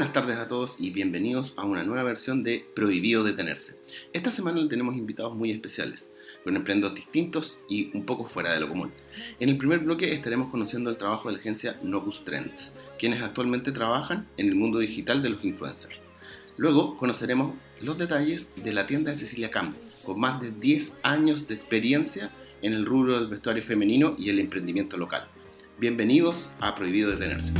Buenas 0.00 0.14
tardes 0.14 0.38
a 0.38 0.48
todos 0.48 0.76
y 0.78 0.88
bienvenidos 0.88 1.52
a 1.58 1.66
una 1.66 1.84
nueva 1.84 2.04
versión 2.04 2.42
de 2.42 2.64
Prohibido 2.74 3.22
Detenerse. 3.22 3.78
Esta 4.14 4.32
semana 4.32 4.66
tenemos 4.66 4.96
invitados 4.96 5.36
muy 5.36 5.50
especiales, 5.50 6.10
con 6.42 6.56
emprendos 6.56 6.94
distintos 6.94 7.60
y 7.68 7.94
un 7.94 8.06
poco 8.06 8.24
fuera 8.24 8.54
de 8.54 8.60
lo 8.60 8.70
común. 8.70 8.92
En 9.40 9.50
el 9.50 9.58
primer 9.58 9.80
bloque 9.80 10.14
estaremos 10.14 10.48
conociendo 10.48 10.88
el 10.88 10.96
trabajo 10.96 11.28
de 11.28 11.34
la 11.34 11.40
agencia 11.40 11.76
Novus 11.82 12.24
Trends, 12.24 12.72
quienes 12.98 13.20
actualmente 13.20 13.72
trabajan 13.72 14.26
en 14.38 14.48
el 14.48 14.54
mundo 14.54 14.78
digital 14.78 15.22
de 15.22 15.28
los 15.28 15.44
influencers. 15.44 15.96
Luego 16.56 16.96
conoceremos 16.96 17.52
los 17.82 17.98
detalles 17.98 18.48
de 18.56 18.72
la 18.72 18.86
tienda 18.86 19.10
de 19.10 19.18
Cecilia 19.18 19.50
Camp, 19.50 19.76
con 20.06 20.18
más 20.18 20.40
de 20.40 20.50
10 20.50 20.94
años 21.02 21.46
de 21.46 21.56
experiencia 21.56 22.30
en 22.62 22.72
el 22.72 22.86
rubro 22.86 23.20
del 23.20 23.28
vestuario 23.28 23.62
femenino 23.62 24.14
y 24.18 24.30
el 24.30 24.38
emprendimiento 24.38 24.96
local. 24.96 25.28
Bienvenidos 25.78 26.50
a 26.58 26.74
Prohibido 26.74 27.10
Detenerse. 27.10 27.52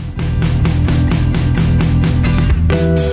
Thank 2.72 3.00
you. 3.00 3.09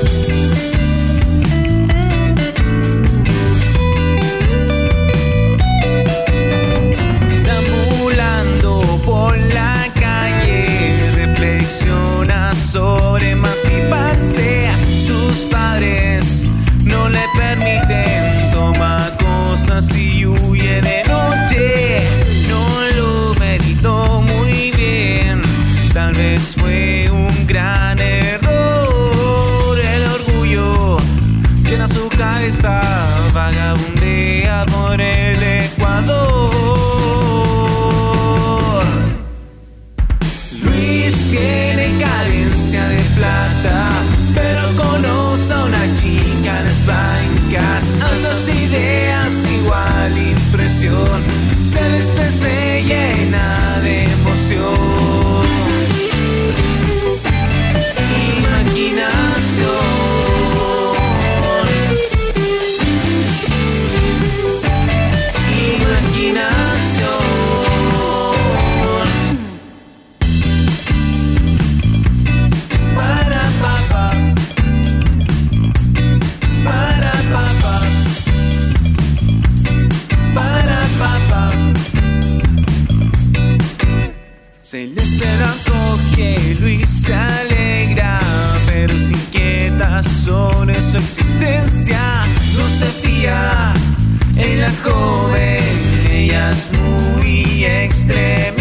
Muy 96.55 97.65
extremista. 97.65 98.56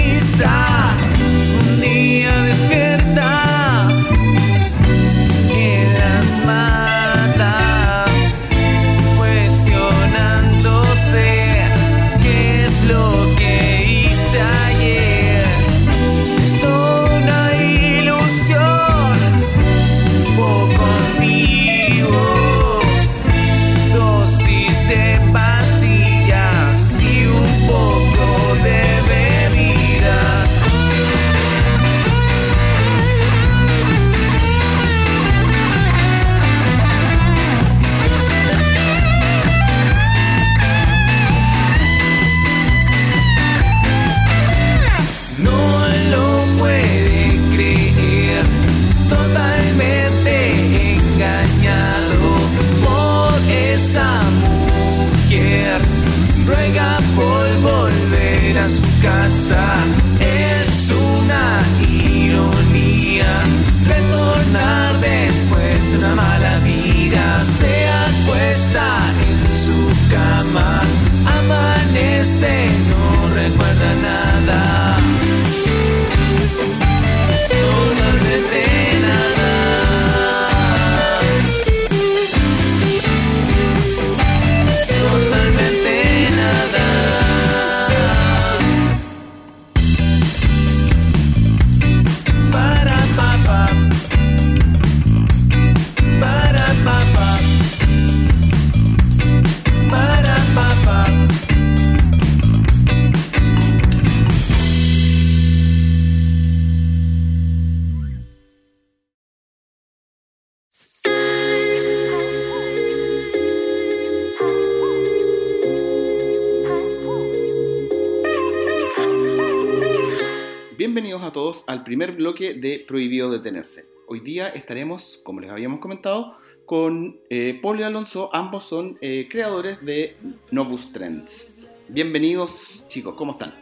Primer 121.87 122.11
bloque 122.17 122.55
de 122.55 122.85
Prohibido 122.85 123.31
Detenerse. 123.31 123.87
Hoy 124.09 124.19
día 124.19 124.49
estaremos, 124.49 125.21
como 125.23 125.41
les 125.41 125.49
habíamos 125.53 125.79
comentado, 125.79 126.35
con 126.65 127.21
eh, 127.31 127.61
Paul 127.63 127.79
y 127.79 127.85
Alonso. 127.85 128.29
Ambos 128.35 128.65
son 128.65 128.99
eh, 129.01 129.29
creadores 129.31 129.81
de 129.87 130.17
Novus 130.51 130.93
Trends. 130.93 131.61
Bienvenidos, 131.87 132.87
chicos, 132.89 133.15
¿cómo 133.15 133.31
están? 133.31 133.55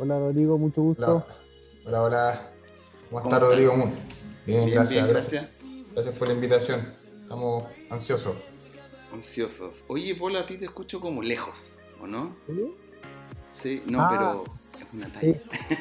Hola 0.00 0.18
Rodrigo, 0.18 0.58
mucho 0.58 0.82
gusto. 0.82 1.24
Hola, 1.84 2.02
hola, 2.02 2.02
hola. 2.02 2.50
¿Cómo 3.08 3.22
¿Cómo 3.22 3.36
está 3.36 3.36
están? 3.36 3.40
Rodrigo? 3.50 3.76
Muy 3.76 3.86
bien, 4.46 4.64
Bien, 4.64 4.70
gracias, 4.70 5.04
bien, 5.04 5.12
gracias. 5.12 5.60
Gracias 5.92 6.14
por 6.16 6.26
la 6.26 6.34
invitación. 6.34 6.92
Estamos 7.22 7.64
ansiosos. 7.88 8.34
Ansiosos. 9.12 9.84
Oye, 9.86 10.16
Paul, 10.16 10.34
a 10.34 10.44
ti 10.44 10.56
te 10.58 10.64
escucho 10.64 10.98
como 11.00 11.22
lejos, 11.22 11.78
¿o 12.00 12.08
no? 12.08 12.34
¿Sí? 12.48 12.74
Sí, 13.52 13.82
no, 13.86 14.00
Ah. 14.00 14.08
pero 14.10 14.44
es 14.84 14.94
una 14.94 15.06
talla. 15.06 15.34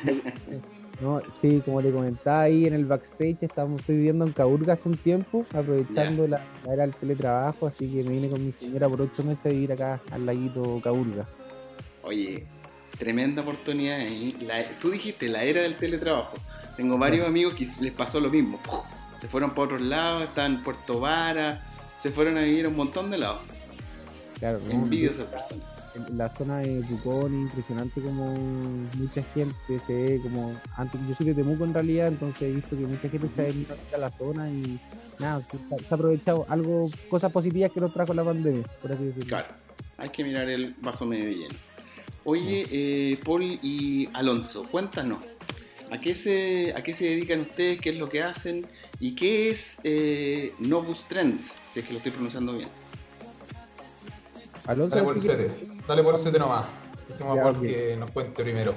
Sí. 0.06 0.22
No, 1.04 1.22
sí, 1.42 1.62
como 1.66 1.82
te 1.82 1.92
comentaba 1.92 2.44
ahí 2.44 2.66
en 2.66 2.74
el 2.74 2.86
backstage, 2.86 3.38
estamos, 3.42 3.82
estoy 3.82 3.98
viviendo 3.98 4.26
en 4.26 4.32
Caburga 4.32 4.74
hace 4.74 4.88
un 4.88 4.96
tiempo, 4.96 5.46
aprovechando 5.54 6.26
la, 6.28 6.42
la 6.66 6.74
era 6.74 6.84
del 6.84 6.96
teletrabajo, 6.96 7.68
así 7.68 7.90
que 7.92 8.04
me 8.06 8.12
vine 8.12 8.30
con 8.30 8.46
mi 8.46 8.54
señora 8.54 8.88
por 8.88 9.02
ocho 9.02 9.22
meses 9.24 9.46
a 9.46 9.50
vivir 9.50 9.74
acá 9.74 10.00
al 10.12 10.26
laguito 10.26 10.80
Caburga. 10.82 11.26
Oye, 12.04 12.46
tremenda 12.98 13.42
oportunidad. 13.42 14.00
¿eh? 14.00 14.34
La- 14.48 14.64
tú 14.80 14.92
dijiste 14.92 15.28
la 15.28 15.44
era 15.44 15.62
del 15.64 15.76
teletrabajo. 15.76 16.38
Tengo 16.78 16.98
varios 16.98 17.28
amigos 17.28 17.54
que 17.54 17.68
les 17.82 17.92
pasó 17.94 18.20
lo 18.22 18.30
mismo. 18.30 18.58
¡Puf! 18.64 18.80
Se 19.20 19.28
fueron 19.28 19.50
para 19.50 19.62
otros 19.64 19.82
lados, 19.82 20.24
están 20.24 20.56
en 20.56 20.64
Puerto 20.64 21.00
Vara, 21.02 21.62
se 22.02 22.12
fueron 22.12 22.38
a 22.38 22.42
vivir 22.42 22.66
a 22.66 22.70
un 22.70 22.76
montón 22.78 23.12
de 23.12 23.18
lados. 23.18 23.42
Claro. 24.40 24.60
Envidio 24.70 25.10
a 25.10 25.14
esas 25.14 25.26
personas. 25.26 25.66
La 26.12 26.30
zona 26.30 26.60
de 26.60 26.82
Pucón, 26.82 27.34
impresionante 27.34 28.02
como 28.02 28.34
mucha 28.98 29.22
gente 29.34 29.80
se 29.86 29.94
ve 29.94 30.20
como 30.22 30.60
antes 30.76 31.00
yo 31.08 31.16
soy 31.16 31.28
de 31.28 31.34
Temuco 31.36 31.64
en 31.66 31.74
realidad, 31.74 32.08
entonces 32.08 32.42
he 32.44 32.52
visto 32.52 32.78
que 32.78 32.86
mucha 32.86 33.10
gente 33.10 33.28
se 33.28 33.42
ha 33.42 33.46
venido 33.46 33.76
a 33.94 33.98
la 33.98 34.10
zona 34.12 34.50
y 34.50 34.80
nada, 35.20 35.42
se, 35.42 35.58
se 35.58 35.88
ha 35.92 35.96
aprovechado 35.96 36.46
algo, 36.50 36.90
cosas 37.10 37.32
positivas 37.32 37.72
que 37.72 37.80
nos 37.80 37.94
trajo 37.94 38.14
la 38.14 38.24
pandemia, 38.24 38.68
por 38.82 38.92
así 38.92 39.06
decirlo. 39.06 39.30
Claro, 39.30 39.48
hay 39.98 40.10
que 40.10 40.24
mirar 40.24 40.50
el 40.50 40.74
vaso 40.82 41.06
medio 41.06 41.30
lleno. 41.30 41.56
Oye, 42.26 42.66
eh, 42.72 43.20
Paul 43.24 43.44
y 43.62 44.10
Alonso, 44.14 44.64
cuéntanos, 44.64 45.20
¿a 45.92 46.00
qué, 46.00 46.16
se, 46.16 46.74
¿a 46.74 46.82
qué 46.82 46.94
se 46.94 47.06
dedican 47.06 47.42
ustedes? 47.42 47.82
¿Qué 47.82 47.90
es 47.90 47.98
lo 47.98 48.08
que 48.08 48.24
hacen? 48.24 48.66
¿Y 49.00 49.14
qué 49.14 49.50
es 49.50 49.78
eh, 49.84 50.54
Novus 50.60 51.06
Trends? 51.10 51.56
Si 51.72 51.82
es 51.82 51.86
que 51.86 51.92
lo 51.92 51.98
estoy 51.98 52.14
pronunciando 52.14 52.54
bien. 52.54 52.70
Alonso, 54.66 54.98
Dale 55.88 56.04
por 56.04 56.16
el 56.16 56.20
sete 56.20 56.40
nomás. 56.40 56.66
Dejemos 57.10 57.38
a 57.38 57.62
que 57.62 57.96
nos 58.00 58.12
cuente 58.12 58.44
primero. 58.44 58.74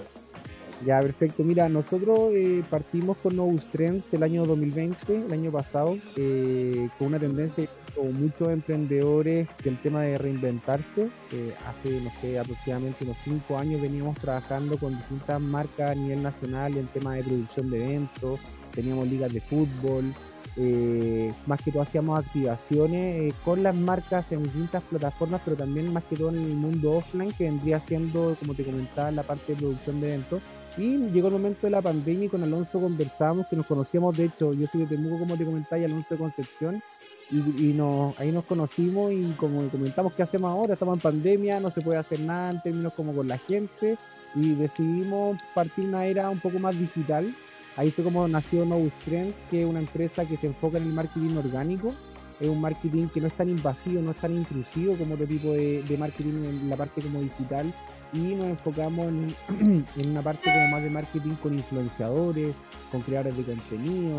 Ya, 0.84 1.00
perfecto. 1.00 1.42
Mira, 1.42 1.68
nosotros 1.68 2.32
eh, 2.32 2.62
partimos 2.68 3.16
con 3.18 3.36
Novus 3.36 3.64
Trends 3.70 4.12
el 4.12 4.22
año 4.22 4.44
2020, 4.44 5.22
el 5.24 5.32
año 5.32 5.50
pasado, 5.50 5.96
eh, 6.16 6.88
con 6.98 7.08
una 7.08 7.18
tendencia 7.18 7.66
como 7.94 8.10
muchos 8.12 8.48
emprendedores 8.50 9.48
del 9.64 9.80
tema 9.80 10.02
de 10.02 10.18
reinventarse. 10.18 11.08
Eh, 11.32 11.54
hace, 11.66 12.00
no 12.00 12.10
sé, 12.20 12.38
aproximadamente 12.38 13.04
unos 13.04 13.16
cinco 13.24 13.56
años 13.56 13.80
veníamos 13.80 14.18
trabajando 14.18 14.76
con 14.76 14.96
distintas 14.96 15.40
marcas 15.40 15.92
a 15.92 15.94
nivel 15.94 16.22
nacional 16.22 16.76
en 16.76 16.86
tema 16.88 17.14
de 17.14 17.22
producción 17.22 17.70
de 17.70 17.84
eventos, 17.84 18.40
teníamos 18.74 19.08
ligas 19.08 19.32
de 19.32 19.40
fútbol, 19.40 20.12
eh, 20.56 21.32
más 21.46 21.60
que 21.60 21.72
todo 21.72 21.82
hacíamos 21.82 22.18
activaciones 22.18 23.30
eh, 23.30 23.34
con 23.44 23.62
las 23.62 23.74
marcas 23.74 24.30
en 24.32 24.42
distintas 24.42 24.82
plataformas, 24.84 25.40
pero 25.44 25.56
también 25.56 25.92
más 25.92 26.04
que 26.04 26.16
todo 26.16 26.30
en 26.30 26.36
el 26.36 26.54
mundo 26.54 26.92
offline, 26.92 27.32
que 27.32 27.44
vendría 27.44 27.80
siendo, 27.80 28.36
como 28.38 28.54
te 28.54 28.64
comentaba, 28.64 29.10
la 29.10 29.22
parte 29.22 29.54
de 29.54 29.58
producción 29.58 30.00
de 30.00 30.08
eventos. 30.08 30.42
Y 30.78 30.98
llegó 31.10 31.28
el 31.28 31.34
momento 31.34 31.66
de 31.66 31.70
la 31.70 31.80
pandemia 31.80 32.26
y 32.26 32.28
con 32.28 32.42
Alonso 32.42 32.80
conversamos, 32.80 33.46
que 33.48 33.56
nos 33.56 33.66
conocíamos, 33.66 34.16
de 34.16 34.26
hecho, 34.26 34.52
yo 34.52 34.66
soy 34.66 34.82
de 34.82 34.86
Temuco, 34.86 35.20
como 35.20 35.36
te 35.36 35.44
comentaba, 35.44 35.78
y 35.80 35.84
Alonso 35.84 36.08
de 36.10 36.18
Concepción, 36.18 36.82
y, 37.30 37.70
y 37.70 37.72
nos, 37.72 38.18
ahí 38.20 38.30
nos 38.30 38.44
conocimos 38.44 39.12
y 39.12 39.24
como 39.38 39.68
comentamos, 39.70 40.12
¿qué 40.12 40.22
hacemos 40.22 40.52
ahora? 40.52 40.74
Estamos 40.74 40.96
en 40.96 41.00
pandemia, 41.00 41.60
no 41.60 41.70
se 41.70 41.80
puede 41.80 41.98
hacer 41.98 42.20
nada 42.20 42.50
en 42.50 42.62
términos 42.62 42.92
como 42.92 43.14
con 43.14 43.26
la 43.26 43.38
gente, 43.38 43.96
y 44.34 44.54
decidimos 44.54 45.38
partir 45.54 45.86
una 45.86 46.04
era 46.04 46.28
un 46.28 46.38
poco 46.38 46.58
más 46.58 46.78
digital. 46.78 47.34
Ahí 47.76 47.90
fue 47.90 48.04
como 48.04 48.26
nació 48.26 48.64
Novus 48.64 48.92
Trends, 49.04 49.34
que 49.50 49.60
es 49.60 49.66
una 49.66 49.80
empresa 49.80 50.24
que 50.24 50.36
se 50.36 50.46
enfoca 50.46 50.78
en 50.78 50.84
el 50.84 50.92
marketing 50.92 51.36
orgánico. 51.36 51.94
Es 52.40 52.48
un 52.48 52.60
marketing 52.60 53.08
que 53.08 53.20
no 53.20 53.26
es 53.26 53.34
tan 53.34 53.48
invasivo, 53.48 54.00
no 54.02 54.10
es 54.12 54.16
tan 54.18 54.34
intrusivo 54.34 54.94
como 54.94 55.14
otro 55.14 55.26
tipo 55.26 55.52
de, 55.52 55.96
marketing 55.98 56.44
en 56.44 56.70
la 56.70 56.76
parte 56.76 57.02
como 57.02 57.20
digital. 57.20 57.72
Y 58.12 58.34
nos 58.34 58.46
enfocamos 58.46 59.08
en, 59.08 59.34
en 59.96 60.10
una 60.10 60.22
parte 60.22 60.50
como 60.50 60.68
más 60.68 60.82
de 60.82 60.90
marketing 60.90 61.34
con 61.42 61.54
influenciadores, 61.54 62.54
con 62.90 63.02
creadores 63.02 63.36
de 63.36 63.42
contenido. 63.42 64.16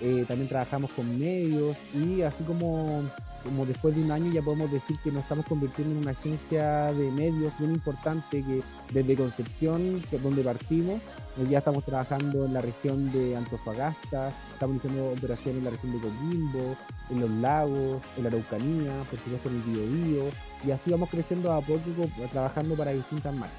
eh, 0.00 0.24
también 0.26 0.48
trabajamos 0.48 0.90
con 0.90 1.18
medios 1.18 1.76
y 1.94 2.22
así 2.22 2.42
como, 2.44 3.02
como 3.46 3.64
después 3.64 3.94
de 3.96 4.02
un 4.02 4.10
año 4.10 4.30
ya 4.32 4.42
podemos 4.42 4.70
decir 4.70 4.98
que 5.02 5.10
nos 5.10 5.22
estamos 5.22 5.46
convirtiendo 5.46 5.94
en 5.94 6.02
una 6.02 6.10
agencia 6.10 6.92
de 6.92 7.10
medios 7.10 7.52
bien 7.58 7.72
importante 7.72 8.42
que 8.42 8.62
desde 8.92 9.16
Concepción, 9.16 10.02
donde 10.22 10.42
partimos, 10.42 11.00
eh, 11.38 11.46
ya 11.48 11.58
estamos 11.58 11.84
trabajando 11.84 12.44
en 12.44 12.52
la 12.54 12.60
región 12.60 13.10
de 13.12 13.36
Antofagasta, 13.36 14.32
estamos 14.52 14.78
haciendo 14.78 15.10
operaciones 15.12 15.58
en 15.58 15.64
la 15.64 15.70
región 15.70 15.92
de 15.92 15.98
Coquimbo, 15.98 16.76
en 17.10 17.20
los 17.20 17.30
lagos, 17.30 18.02
en 18.16 18.22
la 18.24 18.28
Araucanía, 18.28 18.92
por 19.10 19.18
supuesto 19.18 19.48
en 19.48 19.54
el 19.56 19.62
Biobío, 19.62 20.24
y 20.66 20.70
así 20.72 20.90
vamos 20.90 21.08
creciendo 21.08 21.52
a 21.52 21.60
poco, 21.60 21.80
co- 21.96 22.28
trabajando 22.30 22.74
para 22.76 22.92
distintas 22.92 23.34
marcas. 23.34 23.56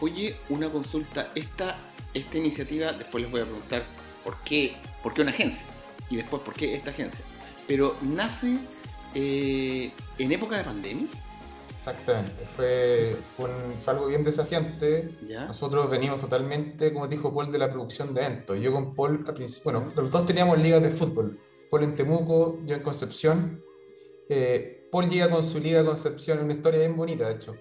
Oye, 0.00 0.36
una 0.50 0.68
consulta. 0.68 1.28
Esta, 1.34 1.76
esta 2.12 2.38
iniciativa, 2.38 2.92
después 2.92 3.22
les 3.22 3.30
voy 3.32 3.40
a 3.40 3.44
preguntar 3.44 3.84
por 4.24 4.36
qué, 4.44 4.76
por 5.02 5.14
qué 5.14 5.22
una 5.22 5.30
agencia 5.30 5.64
y 6.10 6.16
después 6.16 6.42
por 6.42 6.54
qué 6.54 6.74
esta 6.74 6.90
agencia. 6.90 7.24
Pero 7.66 7.96
nace 8.02 8.58
eh, 9.14 9.90
en 10.18 10.32
época 10.32 10.58
de 10.58 10.64
pandemia, 10.64 11.06
Exactamente. 11.78 12.46
Fue, 12.46 13.14
fue, 13.36 13.44
un- 13.50 13.74
fue 13.78 13.92
algo 13.92 14.06
bien 14.06 14.24
desafiante. 14.24 15.10
¿ya? 15.28 15.44
Nosotros 15.44 15.90
venimos 15.90 16.18
totalmente, 16.18 16.94
como 16.94 17.06
dijo 17.08 17.30
Paul, 17.34 17.52
de 17.52 17.58
la 17.58 17.70
producción 17.70 18.14
de 18.14 18.24
eventos. 18.24 18.58
Yo 18.58 18.72
con 18.72 18.94
Paul, 18.94 19.22
al 19.28 19.34
principio, 19.34 19.70
bueno, 19.72 19.92
los 19.94 20.10
dos 20.10 20.24
teníamos 20.24 20.58
ligas 20.58 20.82
de 20.82 20.88
fútbol. 20.90 21.38
Paul 21.70 21.82
en 21.82 21.94
Temuco, 21.94 22.58
yo 22.64 22.74
en 22.76 22.82
Concepción. 22.82 23.62
Eh, 24.30 24.88
Paul 24.90 25.10
llega 25.10 25.28
con 25.28 25.42
su 25.44 25.58
liga 25.60 25.80
de 25.80 25.84
Concepción, 25.84 26.38
una 26.42 26.54
historia 26.54 26.80
bien 26.80 26.96
bonita, 26.96 27.28
de 27.28 27.34
hecho. 27.34 27.54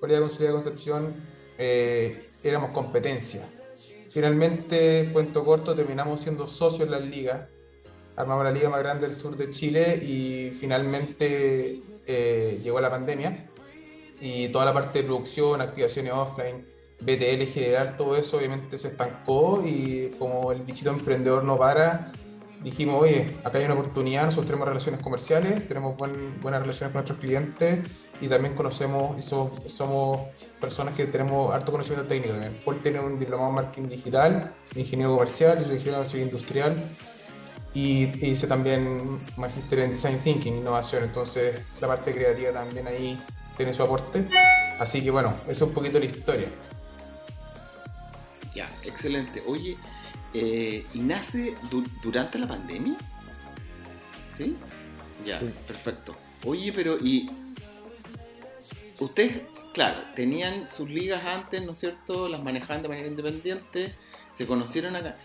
Paul 0.00 0.10
llega 0.10 0.20
con 0.22 0.30
su 0.30 0.38
liga 0.40 0.48
de 0.48 0.54
Concepción, 0.54 1.14
eh, 1.56 2.20
éramos 2.42 2.72
competencia. 2.72 3.48
Finalmente, 4.10 5.08
cuento 5.12 5.44
corto, 5.44 5.72
terminamos 5.76 6.18
siendo 6.20 6.48
socios 6.48 6.80
en 6.86 6.90
las 6.90 7.02
ligas. 7.02 7.48
Armamos 8.18 8.42
la 8.44 8.50
liga 8.50 8.68
más 8.68 8.80
grande 8.80 9.06
del 9.06 9.14
sur 9.14 9.36
de 9.36 9.48
Chile 9.50 9.94
y 10.02 10.50
finalmente 10.50 11.80
eh, 12.04 12.58
llegó 12.64 12.80
la 12.80 12.90
pandemia 12.90 13.46
y 14.20 14.48
toda 14.48 14.64
la 14.64 14.72
parte 14.72 14.98
de 14.98 15.04
producción, 15.04 15.60
activaciones 15.60 16.12
offline, 16.12 16.66
BTL 17.00 17.44
general, 17.46 17.96
todo 17.96 18.16
eso 18.16 18.38
obviamente 18.38 18.76
se 18.76 18.88
estancó 18.88 19.62
y 19.64 20.10
como 20.18 20.50
el 20.50 20.62
bichito 20.64 20.90
emprendedor 20.90 21.44
no 21.44 21.56
para, 21.56 22.10
dijimos, 22.60 23.00
oye, 23.02 23.36
acá 23.44 23.58
hay 23.58 23.66
una 23.66 23.74
oportunidad, 23.74 24.24
nosotros 24.24 24.46
tenemos 24.48 24.66
relaciones 24.66 25.00
comerciales, 25.00 25.68
tenemos 25.68 25.96
buen- 25.96 26.40
buenas 26.40 26.60
relaciones 26.62 26.92
con 26.92 26.98
nuestros 27.02 27.20
clientes 27.20 27.86
y 28.20 28.26
también 28.26 28.56
conocemos 28.56 29.16
y 29.16 29.22
so- 29.22 29.52
somos 29.68 30.22
personas 30.60 30.96
que 30.96 31.04
tenemos 31.04 31.54
harto 31.54 31.70
conocimiento 31.70 32.08
técnico 32.08 32.32
también. 32.34 32.60
Paul 32.64 32.80
tiene 32.82 32.98
un 32.98 33.16
diplomado 33.20 33.50
en 33.50 33.54
marketing 33.54 33.88
digital, 33.88 34.54
ingeniero 34.74 35.12
comercial, 35.12 35.60
yo 35.60 35.66
soy 35.66 35.76
ingeniero 35.76 36.18
industrial 36.18 36.74
y 37.74 38.26
hice 38.26 38.46
también 38.46 39.20
magíster 39.36 39.80
en 39.80 39.90
design 39.90 40.18
thinking, 40.18 40.56
innovación, 40.58 41.04
entonces 41.04 41.60
la 41.80 41.86
parte 41.88 42.12
creativa 42.12 42.52
también 42.52 42.86
ahí 42.86 43.20
tiene 43.56 43.72
su 43.72 43.82
aporte. 43.82 44.24
Así 44.80 45.02
que 45.02 45.10
bueno, 45.10 45.34
eso 45.48 45.64
es 45.64 45.68
un 45.68 45.72
poquito 45.74 45.98
la 45.98 46.04
historia. 46.06 46.46
Ya, 48.54 48.68
excelente. 48.84 49.42
Oye, 49.46 49.76
eh, 50.34 50.86
¿y 50.94 51.00
nace 51.00 51.54
du- 51.70 51.86
durante 52.02 52.38
la 52.38 52.48
pandemia? 52.48 52.96
¿Sí? 54.36 54.56
Ya, 55.26 55.38
Sí. 55.40 55.52
perfecto. 55.66 56.14
Oye, 56.44 56.72
pero 56.72 56.96
¿y 56.98 57.30
ustedes, 59.00 59.42
claro, 59.74 59.98
tenían 60.14 60.68
sus 60.68 60.88
ligas 60.88 61.24
antes, 61.24 61.62
¿no 61.64 61.72
es 61.72 61.78
cierto? 61.78 62.28
Las 62.28 62.42
manejaban 62.42 62.82
de 62.82 62.88
manera 62.88 63.08
independiente, 63.08 63.94
se 64.30 64.46
conocieron 64.46 64.96
acá. 64.96 65.16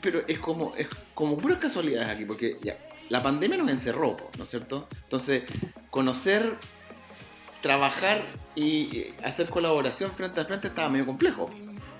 Pero 0.00 0.22
es 0.26 0.38
como, 0.38 0.74
es 0.76 0.88
como 1.14 1.36
puras 1.38 1.58
casualidades 1.58 2.08
aquí, 2.08 2.24
porque 2.24 2.56
ya, 2.62 2.76
la 3.08 3.22
pandemia 3.22 3.58
nos 3.58 3.68
encerró, 3.68 4.16
¿no 4.36 4.44
es 4.44 4.50
cierto? 4.50 4.88
Entonces, 5.04 5.44
conocer, 5.90 6.56
trabajar 7.62 8.22
y 8.54 8.98
eh, 8.98 9.14
hacer 9.24 9.48
colaboración 9.48 10.10
frente 10.10 10.40
a 10.40 10.44
frente 10.44 10.68
estaba 10.68 10.88
medio 10.88 11.06
complejo. 11.06 11.48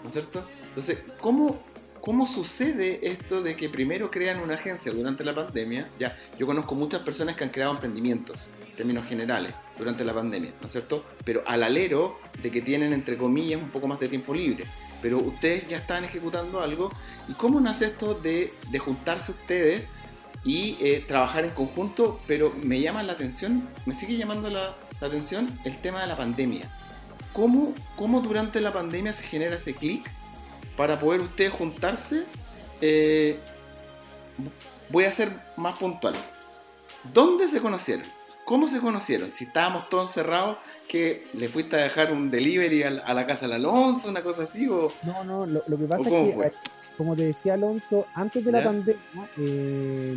¿no 0.02 0.08
es 0.08 0.12
cierto? 0.12 0.44
Entonces, 0.68 0.98
¿cómo, 1.20 1.60
¿cómo 2.00 2.26
sucede 2.26 3.10
esto 3.10 3.42
de 3.42 3.56
que 3.56 3.68
primero 3.68 4.10
crean 4.10 4.40
una 4.40 4.54
agencia 4.54 4.92
durante 4.92 5.24
la 5.24 5.34
pandemia? 5.34 5.88
Ya, 5.98 6.16
yo 6.38 6.46
conozco 6.46 6.74
muchas 6.74 7.02
personas 7.02 7.36
que 7.36 7.44
han 7.44 7.50
creado 7.50 7.72
emprendimientos, 7.72 8.48
en 8.68 8.76
términos 8.76 9.06
generales, 9.06 9.54
durante 9.76 10.04
la 10.04 10.14
pandemia, 10.14 10.52
¿no 10.60 10.66
es 10.66 10.72
cierto? 10.72 11.04
Pero 11.24 11.42
al 11.46 11.62
alero 11.62 12.18
de 12.42 12.50
que 12.50 12.62
tienen, 12.62 12.92
entre 12.92 13.16
comillas, 13.16 13.60
un 13.60 13.70
poco 13.70 13.86
más 13.86 13.98
de 14.00 14.08
tiempo 14.08 14.34
libre. 14.34 14.64
Pero 15.02 15.18
ustedes 15.18 15.68
ya 15.68 15.78
están 15.78 16.04
ejecutando 16.04 16.60
algo. 16.60 16.90
¿Y 17.28 17.32
cómo 17.32 17.60
nace 17.60 17.86
esto 17.86 18.14
de, 18.14 18.52
juntarse 18.78 19.32
ustedes 19.32 19.84
y 20.44 20.76
eh, 20.80 21.04
trabajar 21.06 21.44
en 21.44 21.50
conjunto? 21.50 22.20
Pero 22.26 22.52
me 22.62 22.80
llama 22.80 23.02
la 23.02 23.12
atención, 23.12 23.68
me 23.86 23.94
sigue 23.94 24.16
llamando 24.16 24.50
la, 24.50 24.74
la 25.00 25.06
atención 25.06 25.48
el 25.64 25.76
tema 25.76 26.00
de 26.02 26.08
la 26.08 26.16
pandemia. 26.16 26.68
¿Cómo, 27.32 27.74
¿Cómo 27.96 28.20
durante 28.20 28.60
la 28.60 28.72
pandemia 28.72 29.12
se 29.12 29.24
genera 29.24 29.56
ese 29.56 29.74
clic 29.74 30.10
para 30.76 30.98
poder 30.98 31.20
ustedes 31.20 31.52
juntarse? 31.52 32.24
Eh, 32.80 33.38
voy 34.88 35.04
a 35.04 35.12
ser 35.12 35.32
más 35.56 35.78
puntual. 35.78 36.14
¿Dónde 37.12 37.48
se 37.48 37.60
conocieron? 37.60 38.17
¿Cómo 38.48 38.66
se 38.66 38.80
conocieron? 38.80 39.30
Si 39.30 39.44
estábamos 39.44 39.90
todos 39.90 40.08
encerrados, 40.08 40.56
que 40.88 41.26
le 41.34 41.48
fuiste 41.48 41.76
a 41.76 41.80
dejar 41.80 42.10
un 42.10 42.30
delivery 42.30 42.82
a 42.82 42.90
la, 42.90 43.02
a 43.02 43.12
la 43.12 43.26
casa 43.26 43.42
del 43.46 43.56
Alonso, 43.56 44.08
una 44.08 44.22
cosa 44.22 44.44
así, 44.44 44.66
o 44.66 44.88
No, 45.02 45.22
no, 45.22 45.44
lo, 45.44 45.62
lo 45.66 45.76
que 45.76 45.84
pasa 45.84 46.00
¿O 46.00 46.04
es 46.06 46.10
que, 46.30 46.32
fue? 46.34 46.46
eh, 46.46 46.52
como 46.96 47.14
te 47.14 47.24
decía 47.26 47.52
Alonso, 47.54 48.06
antes 48.14 48.42
de 48.42 48.50
la 48.50 48.64
pandemia, 48.64 48.96
eh, 49.36 50.16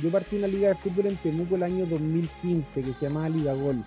yo 0.00 0.10
partí 0.12 0.36
en 0.36 0.44
una 0.44 0.46
liga 0.52 0.68
de 0.68 0.74
fútbol 0.76 1.06
en 1.06 1.16
Temuco 1.16 1.56
el 1.56 1.64
año 1.64 1.84
2015 1.86 2.66
que 2.72 2.82
se 2.82 3.00
llamaba 3.00 3.28
Liga 3.28 3.52
Gol. 3.52 3.82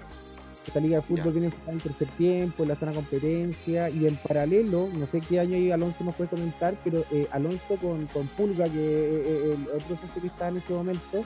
Esta 0.68 0.80
liga 0.82 0.98
de 0.98 1.02
fútbol 1.04 1.44
enfocada 1.46 1.72
en 1.72 1.80
tercer 1.80 2.08
tiempo, 2.18 2.64
en 2.64 2.70
la 2.70 2.76
zona 2.76 2.92
competencia 2.92 3.90
y 3.90 4.08
en 4.08 4.18
paralelo, 4.18 4.90
no 4.94 5.08
sé 5.08 5.22
qué 5.22 5.40
año 5.40 5.56
ahí 5.56 5.72
Alonso 5.72 6.04
nos 6.04 6.16
puede 6.16 6.32
comentar, 6.32 6.76
pero 6.84 7.06
eh, 7.14 7.30
Alonso 7.32 7.78
con, 7.82 8.08
con 8.08 8.28
Pulga, 8.28 8.66
que 8.66 8.72
eh, 8.78 9.54
el 9.54 9.68
otro 9.70 9.96
socio 10.06 10.22
que 10.22 10.28
está 10.28 10.50
en 10.50 10.58
ese 10.58 10.74
momento, 10.74 11.24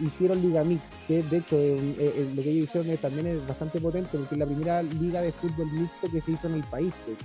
hicieron 0.00 0.40
Liga 0.42 0.64
Mix, 0.64 0.82
que 1.06 1.22
de 1.22 1.38
hecho 1.38 1.56
eh, 1.56 1.94
eh, 1.98 2.32
lo 2.34 2.42
que 2.42 2.50
ellos 2.50 2.64
hicieron 2.64 2.90
es- 2.90 3.00
también 3.00 3.26
es 3.26 3.46
bastante 3.46 3.80
potente, 3.80 4.10
porque 4.18 4.34
es 4.34 4.38
la 4.38 4.46
primera 4.46 4.82
liga 4.82 5.20
de 5.22 5.32
fútbol 5.32 5.70
mixto 5.72 6.10
que 6.10 6.20
se 6.20 6.32
hizo 6.32 6.48
en 6.48 6.54
el 6.54 6.62
país. 6.64 6.94
hecho. 7.06 7.24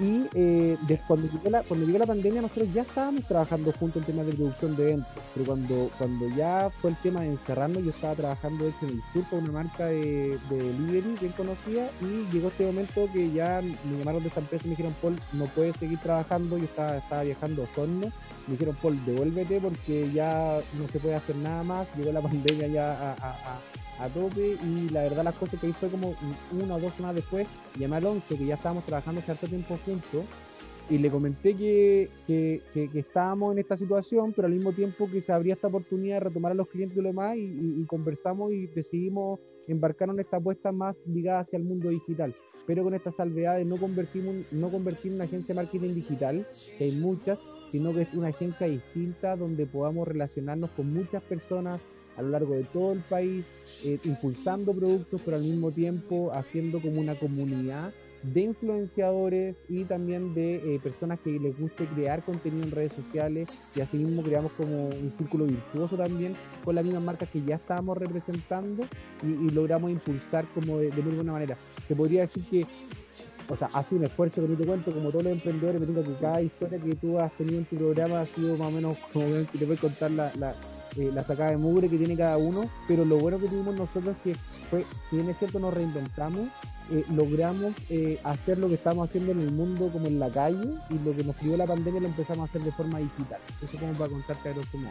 Y 0.00 0.26
eh, 0.34 0.78
cuando, 1.06 1.28
llegó 1.28 1.50
la, 1.50 1.62
cuando 1.62 1.84
llegó 1.86 1.98
la 1.98 2.06
pandemia 2.06 2.40
nosotros 2.40 2.72
ya 2.72 2.82
estábamos 2.82 3.24
trabajando 3.26 3.70
juntos 3.72 4.00
en 4.02 4.06
temas 4.06 4.26
de 4.26 4.32
producción 4.32 4.74
de 4.76 4.82
eventos, 4.84 5.12
pero 5.34 5.46
cuando, 5.46 5.90
cuando 5.98 6.28
ya 6.30 6.70
fue 6.80 6.90
el 6.90 6.96
tema 6.96 7.20
de 7.20 7.28
encerrarnos, 7.28 7.84
yo 7.84 7.90
estaba 7.90 8.14
trabajando 8.14 8.66
hecho 8.66 8.78
en 8.86 8.88
el 8.88 9.02
sur 9.12 9.28
con 9.28 9.44
una 9.44 9.52
marca 9.52 9.86
de, 9.86 10.38
de 10.48 10.56
delivery 10.56 11.16
bien 11.20 11.32
conocida 11.36 11.90
y 12.00 12.32
llegó 12.32 12.48
este 12.48 12.64
momento 12.64 13.08
que 13.12 13.30
ya 13.30 13.60
me 13.62 13.98
llamaron 13.98 14.22
de 14.22 14.28
esta 14.28 14.40
empresa 14.40 14.64
y 14.64 14.68
me 14.68 14.76
dijeron, 14.76 14.94
Paul, 15.02 15.20
no 15.34 15.44
puedes 15.46 15.76
seguir 15.76 15.98
trabajando, 15.98 16.56
yo 16.56 16.64
estaba, 16.64 16.96
estaba 16.96 17.22
viajando 17.22 17.62
a 17.64 17.66
me 17.86 18.52
dijeron, 18.52 18.76
Paul, 18.80 18.98
devuélvete 19.04 19.60
porque 19.60 20.10
ya 20.12 20.60
no 20.78 20.88
se 20.88 20.98
puede 20.98 21.14
hacer 21.14 21.36
nada 21.36 21.62
más, 21.62 21.86
llegó 21.96 22.10
la 22.12 22.20
pandemia 22.22 22.66
ya 22.68 23.12
a- 23.12 23.58
a 24.00 24.08
tope 24.08 24.56
y 24.64 24.88
la 24.88 25.02
verdad 25.02 25.24
las 25.24 25.34
cosas 25.34 25.60
que 25.60 25.66
ahí 25.66 25.72
fue 25.72 25.88
como 25.88 26.14
una 26.58 26.76
o 26.76 26.80
dos 26.80 26.94
semanas 26.94 27.16
después, 27.16 27.46
llamé 27.78 27.96
a 27.96 27.98
Alonso, 27.98 28.36
que 28.36 28.46
ya 28.46 28.54
estábamos 28.54 28.84
trabajando 28.84 29.22
harto 29.26 29.46
tiempo 29.46 29.78
juntos, 29.84 30.24
y 30.88 30.98
le 30.98 31.10
comenté 31.10 31.54
que, 31.54 32.08
que, 32.26 32.90
estábamos 32.94 33.52
en 33.52 33.60
esta 33.60 33.76
situación, 33.76 34.32
pero 34.32 34.46
al 34.46 34.54
mismo 34.54 34.72
tiempo 34.72 35.08
que 35.08 35.22
se 35.22 35.32
abría 35.32 35.54
esta 35.54 35.68
oportunidad 35.68 36.16
de 36.16 36.20
retomar 36.20 36.52
a 36.52 36.56
los 36.56 36.68
clientes 36.68 36.98
y 36.98 37.00
lo 37.00 37.08
demás, 37.08 37.36
y, 37.36 37.84
conversamos 37.86 38.52
y 38.52 38.66
decidimos 38.66 39.38
embarcarnos 39.68 40.16
en 40.16 40.20
esta 40.20 40.38
apuesta 40.38 40.72
más 40.72 40.96
ligada 41.06 41.40
hacia 41.40 41.58
el 41.58 41.64
mundo 41.64 41.90
digital, 41.90 42.34
pero 42.66 42.82
con 42.82 42.94
esta 42.94 43.12
salvedad 43.12 43.56
de 43.56 43.64
no 43.64 43.76
convertimos, 43.76 44.34
no 44.50 44.68
convertir 44.68 45.12
una 45.12 45.24
agencia 45.24 45.54
de 45.54 45.60
marketing 45.62 45.94
digital, 45.94 46.46
que 46.76 46.84
hay 46.84 46.92
muchas, 46.96 47.38
sino 47.70 47.92
que 47.92 48.02
es 48.02 48.14
una 48.14 48.28
agencia 48.28 48.66
distinta 48.66 49.36
donde 49.36 49.66
podamos 49.66 50.08
relacionarnos 50.08 50.70
con 50.70 50.92
muchas 50.92 51.22
personas 51.22 51.80
a 52.20 52.22
lo 52.22 52.30
largo 52.30 52.54
de 52.54 52.64
todo 52.64 52.92
el 52.92 53.00
país, 53.00 53.44
eh, 53.84 53.98
impulsando 54.04 54.72
productos, 54.72 55.20
pero 55.24 55.36
al 55.36 55.42
mismo 55.42 55.70
tiempo 55.70 56.30
haciendo 56.32 56.80
como 56.80 57.00
una 57.00 57.14
comunidad 57.14 57.92
de 58.22 58.42
influenciadores 58.42 59.56
y 59.68 59.84
también 59.84 60.34
de 60.34 60.56
eh, 60.56 60.80
personas 60.82 61.18
que 61.20 61.30
les 61.30 61.58
guste 61.58 61.86
crear 61.86 62.22
contenido 62.22 62.64
en 62.64 62.70
redes 62.70 62.92
sociales 62.92 63.48
y 63.74 63.80
así 63.80 63.96
mismo 63.96 64.22
creamos 64.22 64.52
como 64.52 64.88
un 64.88 65.14
círculo 65.16 65.46
virtuoso 65.46 65.96
también 65.96 66.36
con 66.62 66.74
las 66.74 66.84
mismas 66.84 67.02
marcas 67.02 67.30
que 67.30 67.42
ya 67.42 67.54
estábamos 67.54 67.96
representando 67.96 68.86
y, 69.22 69.50
logramos 69.50 69.90
impulsar 69.90 70.46
como 70.54 70.78
de, 70.78 70.90
de 70.90 71.02
muy 71.02 71.14
buena 71.14 71.32
manera. 71.32 71.56
Se 71.88 71.96
podría 71.96 72.20
decir 72.22 72.44
que 72.50 72.66
o 73.50 73.56
sea, 73.56 73.68
hace 73.74 73.96
un 73.96 74.04
esfuerzo 74.04 74.42
que 74.42 74.48
no 74.48 74.56
te 74.56 74.64
cuento, 74.64 74.92
como 74.92 75.10
todos 75.10 75.24
los 75.24 75.32
emprendedores, 75.32 75.80
me 75.80 75.86
tengo 75.86 76.04
que 76.04 76.14
cada 76.20 76.40
historia 76.40 76.78
que 76.78 76.94
tú 76.94 77.18
has 77.18 77.32
tenido 77.32 77.58
en 77.58 77.64
tu 77.64 77.76
programa 77.76 78.20
ha 78.20 78.26
sido 78.26 78.56
más 78.56 78.68
o 78.68 78.70
menos 78.70 78.98
como 79.12 79.26
te 79.26 79.64
voy 79.64 79.76
a 79.76 79.80
contar 79.80 80.10
la, 80.12 80.54
eh, 80.96 81.10
la 81.12 81.22
sacada 81.22 81.50
de 81.50 81.56
mugre 81.56 81.88
que 81.88 81.98
tiene 81.98 82.16
cada 82.16 82.36
uno, 82.36 82.70
pero 82.88 83.04
lo 83.04 83.18
bueno 83.18 83.38
que 83.38 83.48
tuvimos 83.48 83.74
nosotros 83.74 84.16
es 84.16 84.22
que 84.22 84.36
fue, 84.70 84.86
si 85.08 85.16
bien 85.16 85.28
es 85.28 85.38
cierto 85.38 85.58
nos 85.58 85.74
reinventamos, 85.74 86.48
eh, 86.90 87.04
logramos 87.14 87.72
eh, 87.88 88.18
hacer 88.24 88.58
lo 88.58 88.68
que 88.68 88.74
estamos 88.74 89.08
haciendo 89.08 89.30
en 89.30 89.40
el 89.40 89.52
mundo 89.52 89.88
como 89.92 90.06
en 90.06 90.18
la 90.18 90.28
calle 90.28 90.74
y 90.90 90.98
lo 91.04 91.14
que 91.14 91.22
nos 91.22 91.36
pidió 91.36 91.56
la 91.56 91.66
pandemia 91.66 92.00
lo 92.00 92.08
empezamos 92.08 92.48
a 92.48 92.50
hacer 92.50 92.62
de 92.62 92.72
forma 92.72 92.98
digital. 92.98 93.40
Eso 93.62 93.78
como 93.78 93.92
para 93.92 94.10
contarte 94.10 94.48
a 94.48 94.52
grosso 94.52 94.76
modo. 94.76 94.90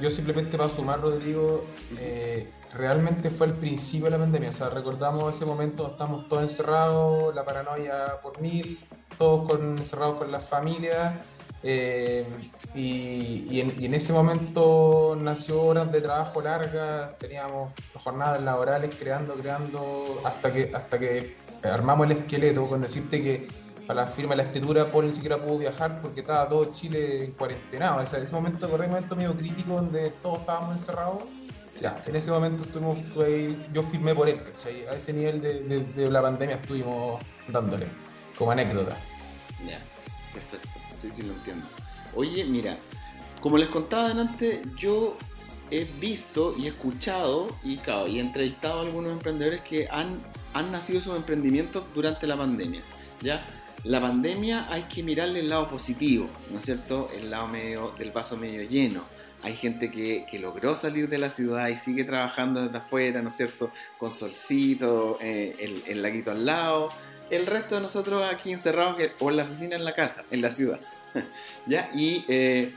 Yo 0.00 0.10
simplemente 0.10 0.56
para 0.56 0.68
sumar, 0.68 1.00
Rodrigo, 1.00 1.64
eh, 1.98 2.48
realmente 2.74 3.30
fue 3.30 3.48
el 3.48 3.54
principio 3.54 4.04
de 4.04 4.12
la 4.12 4.18
pandemia. 4.18 4.50
O 4.50 4.52
sea, 4.52 4.68
recordamos 4.68 5.34
ese 5.34 5.44
momento, 5.44 5.88
estamos 5.88 6.28
todos 6.28 6.42
encerrados, 6.42 7.34
la 7.34 7.44
paranoia 7.44 8.20
por 8.22 8.40
mil, 8.40 8.78
todos 9.18 9.50
con, 9.50 9.78
encerrados 9.78 10.18
con 10.18 10.30
las 10.30 10.44
familias. 10.44 11.14
Eh, 11.62 12.26
y, 12.74 13.60
en, 13.60 13.84
en 13.84 13.94
ese 13.94 14.12
momento 14.12 15.16
nació 15.20 15.62
horas 15.62 15.92
de 15.92 16.00
trabajo 16.00 16.40
largas, 16.40 17.16
teníamos 17.18 17.72
jornadas 17.94 18.42
laborales 18.42 18.94
creando, 18.98 19.34
creando, 19.34 20.20
hasta 20.24 20.52
que, 20.52 20.70
hasta 20.74 20.98
que 20.98 21.36
armamos 21.62 22.10
el 22.10 22.16
esqueleto 22.16 22.66
con 22.68 22.82
decirte 22.82 23.22
que 23.22 23.48
a 23.88 23.94
la 23.94 24.06
firma 24.06 24.30
de 24.30 24.36
la 24.38 24.42
escritura 24.44 24.86
Paul 24.86 25.06
ni 25.08 25.14
siquiera 25.14 25.36
pudo 25.38 25.58
viajar 25.58 26.00
porque 26.00 26.20
estaba 26.20 26.48
todo 26.48 26.72
Chile 26.72 27.24
en 27.24 27.32
cuarentena. 27.32 27.96
O 27.96 28.06
sea, 28.06 28.20
ese 28.20 28.34
momento, 28.34 28.68
corre 28.68 28.84
un 28.86 28.92
momento 28.92 29.16
medio 29.16 29.36
crítico 29.36 29.74
donde 29.74 30.10
todos 30.22 30.40
estábamos 30.40 30.76
encerrados. 30.76 31.24
Ya, 31.80 32.00
en 32.06 32.16
ese 32.16 32.30
momento 32.30 32.64
estuvimos, 32.64 32.98
ahí, 33.24 33.66
yo 33.72 33.82
firmé 33.82 34.14
por 34.14 34.28
él. 34.28 34.40
A 34.90 34.94
ese 34.94 35.12
nivel 35.12 35.40
de- 35.40 35.80
de 35.80 36.10
la 36.10 36.22
pandemia 36.22 36.56
estuvimos 36.56 37.20
dándole, 37.48 37.86
como 38.38 38.52
anécdota. 38.52 38.96
Ya, 39.66 39.78
perfecto. 40.32 40.68
Sí, 41.02 41.10
sí, 41.12 41.22
lo 41.22 41.34
entiendo. 41.34 41.66
Oye, 42.14 42.44
mira, 42.44 42.76
como 43.40 43.58
les 43.58 43.68
contaba 43.68 44.08
delante, 44.08 44.62
yo 44.78 45.16
he 45.68 45.84
visto 45.84 46.54
y 46.56 46.68
escuchado 46.68 47.48
y, 47.64 47.80
y 48.08 48.18
he 48.18 48.20
entrevistado 48.20 48.78
a 48.78 48.82
algunos 48.82 49.10
emprendedores 49.10 49.62
que 49.62 49.88
han, 49.90 50.16
han 50.54 50.70
nacido 50.70 51.00
sus 51.00 51.16
emprendimientos 51.16 51.82
durante 51.92 52.26
la 52.28 52.36
pandemia. 52.36 52.82
¿ya? 53.20 53.44
La 53.84 54.00
pandemia 54.00 54.66
hay 54.70 54.82
que 54.82 55.02
mirarle 55.02 55.40
el 55.40 55.48
lado 55.48 55.68
positivo, 55.68 56.28
¿no 56.50 56.58
es 56.58 56.64
cierto? 56.64 57.10
El 57.12 57.30
lado 57.30 57.48
medio 57.48 57.92
del 57.98 58.12
vaso 58.12 58.36
medio 58.36 58.62
lleno. 58.62 59.02
Hay 59.42 59.56
gente 59.56 59.90
que, 59.90 60.24
logró 60.38 60.76
salir 60.76 61.08
de 61.08 61.18
la 61.18 61.30
ciudad 61.30 61.66
y 61.66 61.76
sigue 61.76 62.04
trabajando 62.04 62.62
desde 62.62 62.78
afuera, 62.78 63.22
¿no 63.22 63.28
es 63.28 63.36
cierto? 63.36 63.72
Con 63.98 64.12
solcito, 64.12 65.18
eh, 65.20 65.82
el, 65.88 66.00
laguito 66.00 66.30
al 66.30 66.46
lado. 66.46 66.90
El 67.28 67.46
resto 67.46 67.74
de 67.74 67.80
nosotros 67.80 68.22
aquí 68.32 68.52
encerrados 68.52 69.00
o 69.18 69.30
en 69.30 69.36
la 69.36 69.42
oficina 69.42 69.74
en 69.74 69.84
la 69.84 69.96
casa, 69.96 70.24
en 70.30 70.42
la 70.42 70.52
ciudad. 70.52 70.78
¿Ya? 71.66 71.90
Y 71.92 72.24
eh, 72.28 72.72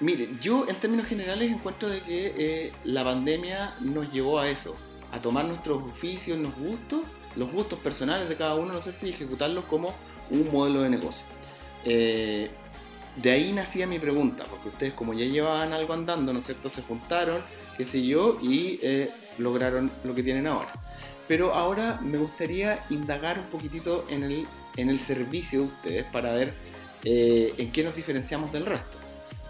miren, 0.00 0.38
yo 0.40 0.66
en 0.68 0.76
términos 0.76 1.06
generales 1.06 1.50
encuentro 1.50 1.88
de 1.88 2.00
que 2.00 2.34
eh, 2.36 2.72
la 2.84 3.02
pandemia 3.02 3.76
nos 3.80 4.12
llevó 4.12 4.40
a 4.40 4.50
eso, 4.50 4.76
a 5.10 5.18
tomar 5.20 5.46
nuestros 5.46 5.82
oficios, 5.82 6.38
los 6.38 6.54
gustos, 6.54 7.06
los 7.36 7.50
gustos 7.50 7.78
personales 7.78 8.28
de 8.28 8.36
cada 8.36 8.54
uno, 8.54 8.74
¿no? 8.74 8.80
Y 9.02 9.10
ejecutarlos 9.10 9.64
como 9.64 9.94
un 10.30 10.50
modelo 10.52 10.82
de 10.82 10.90
negocio. 10.90 11.24
Eh, 11.84 12.50
de 13.16 13.30
ahí 13.30 13.52
nacía 13.52 13.86
mi 13.86 13.98
pregunta, 13.98 14.44
porque 14.50 14.68
ustedes 14.68 14.92
como 14.92 15.14
ya 15.14 15.24
llevaban 15.24 15.72
algo 15.72 15.94
andando, 15.94 16.32
¿no 16.32 16.40
es 16.40 16.46
cierto? 16.46 16.68
Se 16.68 16.82
juntaron, 16.82 17.40
qué 17.76 17.86
sé 17.86 18.04
yo, 18.04 18.38
y 18.42 18.80
eh, 18.82 19.10
lograron 19.38 19.90
lo 20.04 20.14
que 20.14 20.22
tienen 20.22 20.46
ahora. 20.46 20.72
Pero 21.28 21.54
ahora 21.54 22.00
me 22.02 22.18
gustaría 22.18 22.84
indagar 22.90 23.38
un 23.38 23.46
poquitito 23.46 24.04
en 24.08 24.24
el, 24.24 24.46
en 24.76 24.90
el 24.90 25.00
servicio 25.00 25.60
de 25.60 25.66
ustedes 25.66 26.04
para 26.06 26.32
ver 26.32 26.52
eh, 27.04 27.54
en 27.56 27.70
qué 27.70 27.84
nos 27.84 27.94
diferenciamos 27.94 28.52
del 28.52 28.66
resto. 28.66 28.98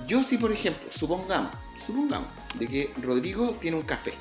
Yo 0.06 0.22
si 0.22 0.36
por 0.36 0.52
ejemplo, 0.52 0.82
supongamos, 0.92 1.52
supongamos 1.84 2.28
de 2.58 2.66
que 2.66 2.92
Rodrigo 3.00 3.56
tiene 3.60 3.76
un 3.76 3.82
café, 3.82 4.12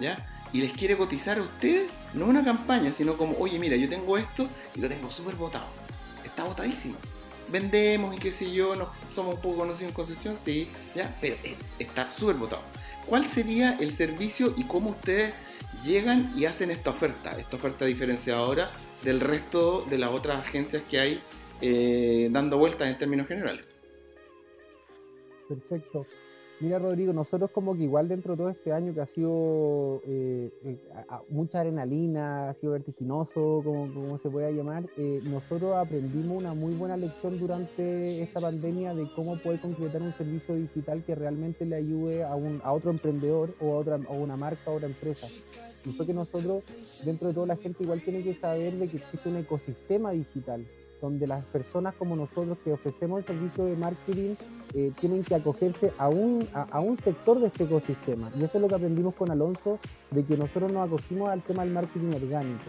¿ya? 0.00 0.24
Y 0.52 0.60
les 0.60 0.72
quiere 0.72 0.96
cotizar 0.96 1.38
a 1.38 1.42
ustedes, 1.42 1.90
no 2.14 2.26
una 2.26 2.44
campaña, 2.44 2.92
sino 2.92 3.16
como, 3.16 3.36
oye, 3.38 3.58
mira, 3.58 3.76
yo 3.76 3.88
tengo 3.88 4.16
esto 4.16 4.48
y 4.74 4.80
lo 4.80 4.88
tengo 4.88 5.10
súper 5.10 5.34
botado. 5.34 5.66
Está 6.24 6.44
botadísimo. 6.44 6.96
Vendemos 7.48 8.14
y 8.16 8.18
qué 8.18 8.32
sé 8.32 8.50
yo, 8.50 8.74
nos, 8.74 8.88
somos 9.14 9.36
un 9.36 9.40
poco 9.40 9.58
conocidos 9.58 9.90
en 9.90 9.94
Concepción, 9.94 10.36
sí, 10.36 10.68
ya, 10.94 11.16
pero 11.20 11.36
está 11.78 12.10
súper 12.10 12.36
botado. 12.36 12.62
¿Cuál 13.06 13.26
sería 13.26 13.76
el 13.78 13.94
servicio 13.94 14.52
y 14.56 14.64
cómo 14.64 14.90
ustedes 14.90 15.32
llegan 15.84 16.32
y 16.36 16.46
hacen 16.46 16.70
esta 16.70 16.90
oferta, 16.90 17.36
esta 17.38 17.56
oferta 17.56 17.84
diferenciadora 17.84 18.70
del 19.02 19.20
resto 19.20 19.84
de 19.88 19.98
las 19.98 20.10
otras 20.10 20.38
agencias 20.38 20.82
que 20.90 20.98
hay 20.98 21.20
eh, 21.60 22.28
dando 22.32 22.58
vueltas 22.58 22.88
en 22.88 22.98
términos 22.98 23.28
generales? 23.28 23.68
Perfecto. 25.48 26.06
Mira, 26.58 26.78
Rodrigo, 26.78 27.12
nosotros 27.12 27.50
como 27.50 27.76
que 27.76 27.82
igual 27.82 28.08
dentro 28.08 28.32
de 28.32 28.38
todo 28.38 28.48
este 28.48 28.72
año 28.72 28.94
que 28.94 29.02
ha 29.02 29.06
sido 29.06 30.00
eh, 30.06 30.50
eh, 30.64 30.78
mucha 31.28 31.60
adrenalina, 31.60 32.48
ha 32.48 32.54
sido 32.54 32.72
vertiginoso, 32.72 33.60
como, 33.62 33.92
como 33.92 34.18
se 34.20 34.30
pueda 34.30 34.50
llamar, 34.50 34.84
eh, 34.96 35.20
nosotros 35.24 35.76
aprendimos 35.76 36.42
una 36.42 36.54
muy 36.54 36.72
buena 36.72 36.96
lección 36.96 37.38
durante 37.38 38.22
esta 38.22 38.40
pandemia 38.40 38.94
de 38.94 39.06
cómo 39.14 39.36
poder 39.36 39.60
concretar 39.60 40.00
un 40.00 40.14
servicio 40.14 40.54
digital 40.54 41.04
que 41.04 41.14
realmente 41.14 41.66
le 41.66 41.76
ayude 41.76 42.24
a, 42.24 42.34
un, 42.34 42.62
a 42.64 42.72
otro 42.72 42.90
emprendedor 42.90 43.54
o 43.60 43.74
a 43.74 43.76
otra, 43.76 44.00
o 44.08 44.14
una 44.14 44.38
marca 44.38 44.70
o 44.70 44.76
otra 44.76 44.88
empresa. 44.88 45.26
Y 45.84 45.90
fue 45.90 46.06
que 46.06 46.14
nosotros, 46.14 46.64
dentro 47.04 47.28
de 47.28 47.34
toda 47.34 47.48
la 47.48 47.56
gente, 47.56 47.82
igual 47.82 48.00
tiene 48.00 48.22
que 48.22 48.32
saber 48.32 48.72
de 48.72 48.88
que 48.88 48.96
existe 48.96 49.28
un 49.28 49.36
ecosistema 49.36 50.12
digital 50.12 50.64
donde 51.00 51.26
las 51.26 51.44
personas 51.46 51.94
como 51.94 52.16
nosotros 52.16 52.58
que 52.64 52.72
ofrecemos 52.72 53.20
el 53.20 53.26
servicio 53.26 53.64
de 53.64 53.76
marketing 53.76 54.34
eh, 54.74 54.92
tienen 54.98 55.22
que 55.22 55.34
acogerse 55.34 55.92
a 55.98 56.08
un, 56.08 56.48
a, 56.52 56.80
un 56.80 56.96
sector 56.98 57.38
de 57.38 57.48
este 57.48 57.64
ecosistema. 57.64 58.30
Y 58.38 58.44
eso 58.44 58.58
es 58.58 58.62
lo 58.62 58.68
que 58.68 58.74
aprendimos 58.74 59.14
con 59.14 59.30
Alonso, 59.30 59.78
de 60.10 60.24
que 60.24 60.36
nosotros 60.36 60.72
nos 60.72 60.86
acogimos 60.86 61.30
al 61.30 61.42
tema 61.42 61.64
del 61.64 61.72
marketing 61.72 62.14
orgánico. 62.14 62.64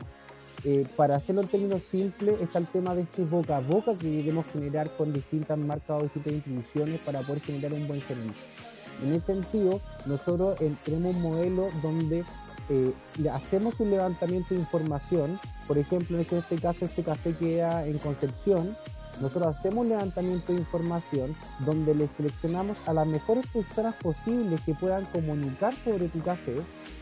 Eh, 0.63 0.85
para 0.95 1.17
hacerlo 1.17 1.41
en 1.41 1.47
términos 1.47 1.81
simples, 1.91 2.41
está 2.41 2.59
el 2.59 2.67
tema 2.67 2.95
de 2.95 3.03
este 3.03 3.23
boca 3.23 3.57
a 3.57 3.59
boca 3.61 3.95
que 3.97 4.07
debemos 4.07 4.45
generar 4.47 4.89
con 4.97 5.13
distintas 5.13 5.57
marcas 5.57 6.01
o 6.01 6.03
distintas 6.03 6.33
instituciones 6.33 6.99
para 7.01 7.21
poder 7.21 7.41
generar 7.41 7.73
un 7.73 7.87
buen 7.87 8.01
servicio. 8.01 8.43
En 9.03 9.13
ese 9.13 9.27
sentido, 9.27 9.79
nosotros 10.07 10.59
eh, 10.61 10.73
tenemos 10.83 11.15
un 11.15 11.21
modelo 11.21 11.67
donde 11.83 12.25
eh, 12.69 12.93
hacemos 13.31 13.79
un 13.79 13.91
levantamiento 13.91 14.53
de 14.53 14.59
información, 14.59 15.39
por 15.67 15.77
ejemplo, 15.77 16.17
en 16.17 16.23
este 16.37 16.55
caso 16.57 16.85
este 16.85 17.03
café 17.03 17.33
queda 17.33 17.85
en 17.85 17.97
Concepción, 17.97 18.75
nosotros 19.21 19.55
hacemos 19.55 19.79
un 19.79 19.89
levantamiento 19.89 20.53
de 20.53 20.59
información 20.59 21.35
donde 21.65 21.95
le 21.95 22.07
seleccionamos 22.07 22.77
a 22.85 22.93
las 22.93 23.07
mejores 23.07 23.47
personas 23.47 23.95
posibles 23.95 24.61
que 24.61 24.75
puedan 24.75 25.05
comunicar 25.05 25.73
sobre 25.83 26.07
tu 26.07 26.21
café, 26.21 26.55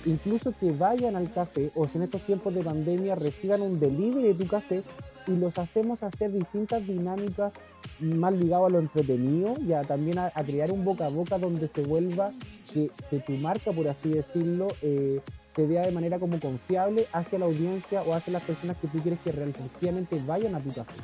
incluso 0.06 0.54
que 0.58 0.72
vayan 0.72 1.18
al 1.18 1.30
café 1.32 1.72
o 1.76 1.88
si 1.88 1.98
en 1.98 2.04
estos 2.04 2.22
tiempos 2.22 2.54
de 2.54 2.64
pandemia 2.64 3.16
reciban 3.16 3.62
un 3.62 3.80
delivery 3.80 4.30
de 4.30 4.34
tu 4.34 4.48
café 4.48 4.84
y 5.28 5.32
los 5.32 5.58
hacemos 5.58 6.02
hacer 6.04 6.32
distintas 6.32 6.86
dinámicas 6.88 7.52
más 8.00 8.34
ligadas 8.34 8.68
a 8.68 8.74
lo 8.74 8.80
entretenido 8.80 9.54
y 9.60 9.72
también 9.86 10.20
a, 10.20 10.32
crear 10.32 10.72
un 10.72 10.86
boca 10.86 11.08
a 11.08 11.10
boca 11.10 11.38
donde 11.38 11.68
se 11.68 11.82
vuelva 11.82 12.32
que, 12.72 12.90
tu 13.20 13.34
marca, 13.34 13.72
por 13.72 13.88
así 13.88 14.10
decirlo, 14.10 14.68
eh, 14.82 15.22
se 15.56 15.66
vea 15.66 15.84
de 15.84 15.92
manera 15.92 16.20
como 16.20 16.40
confiable 16.40 17.08
hacia 17.14 17.40
la 17.40 17.46
audiencia 17.46 18.02
o 18.04 18.14
hacia 18.14 18.34
las 18.34 18.44
personas 18.44 18.78
que 18.78 18.88
tú 18.88 19.00
quieres 19.00 19.20
que 19.20 19.32
realmente 19.32 20.20
vayan 20.28 20.56
a 20.56 20.60
tu 20.60 20.74
café 20.74 21.02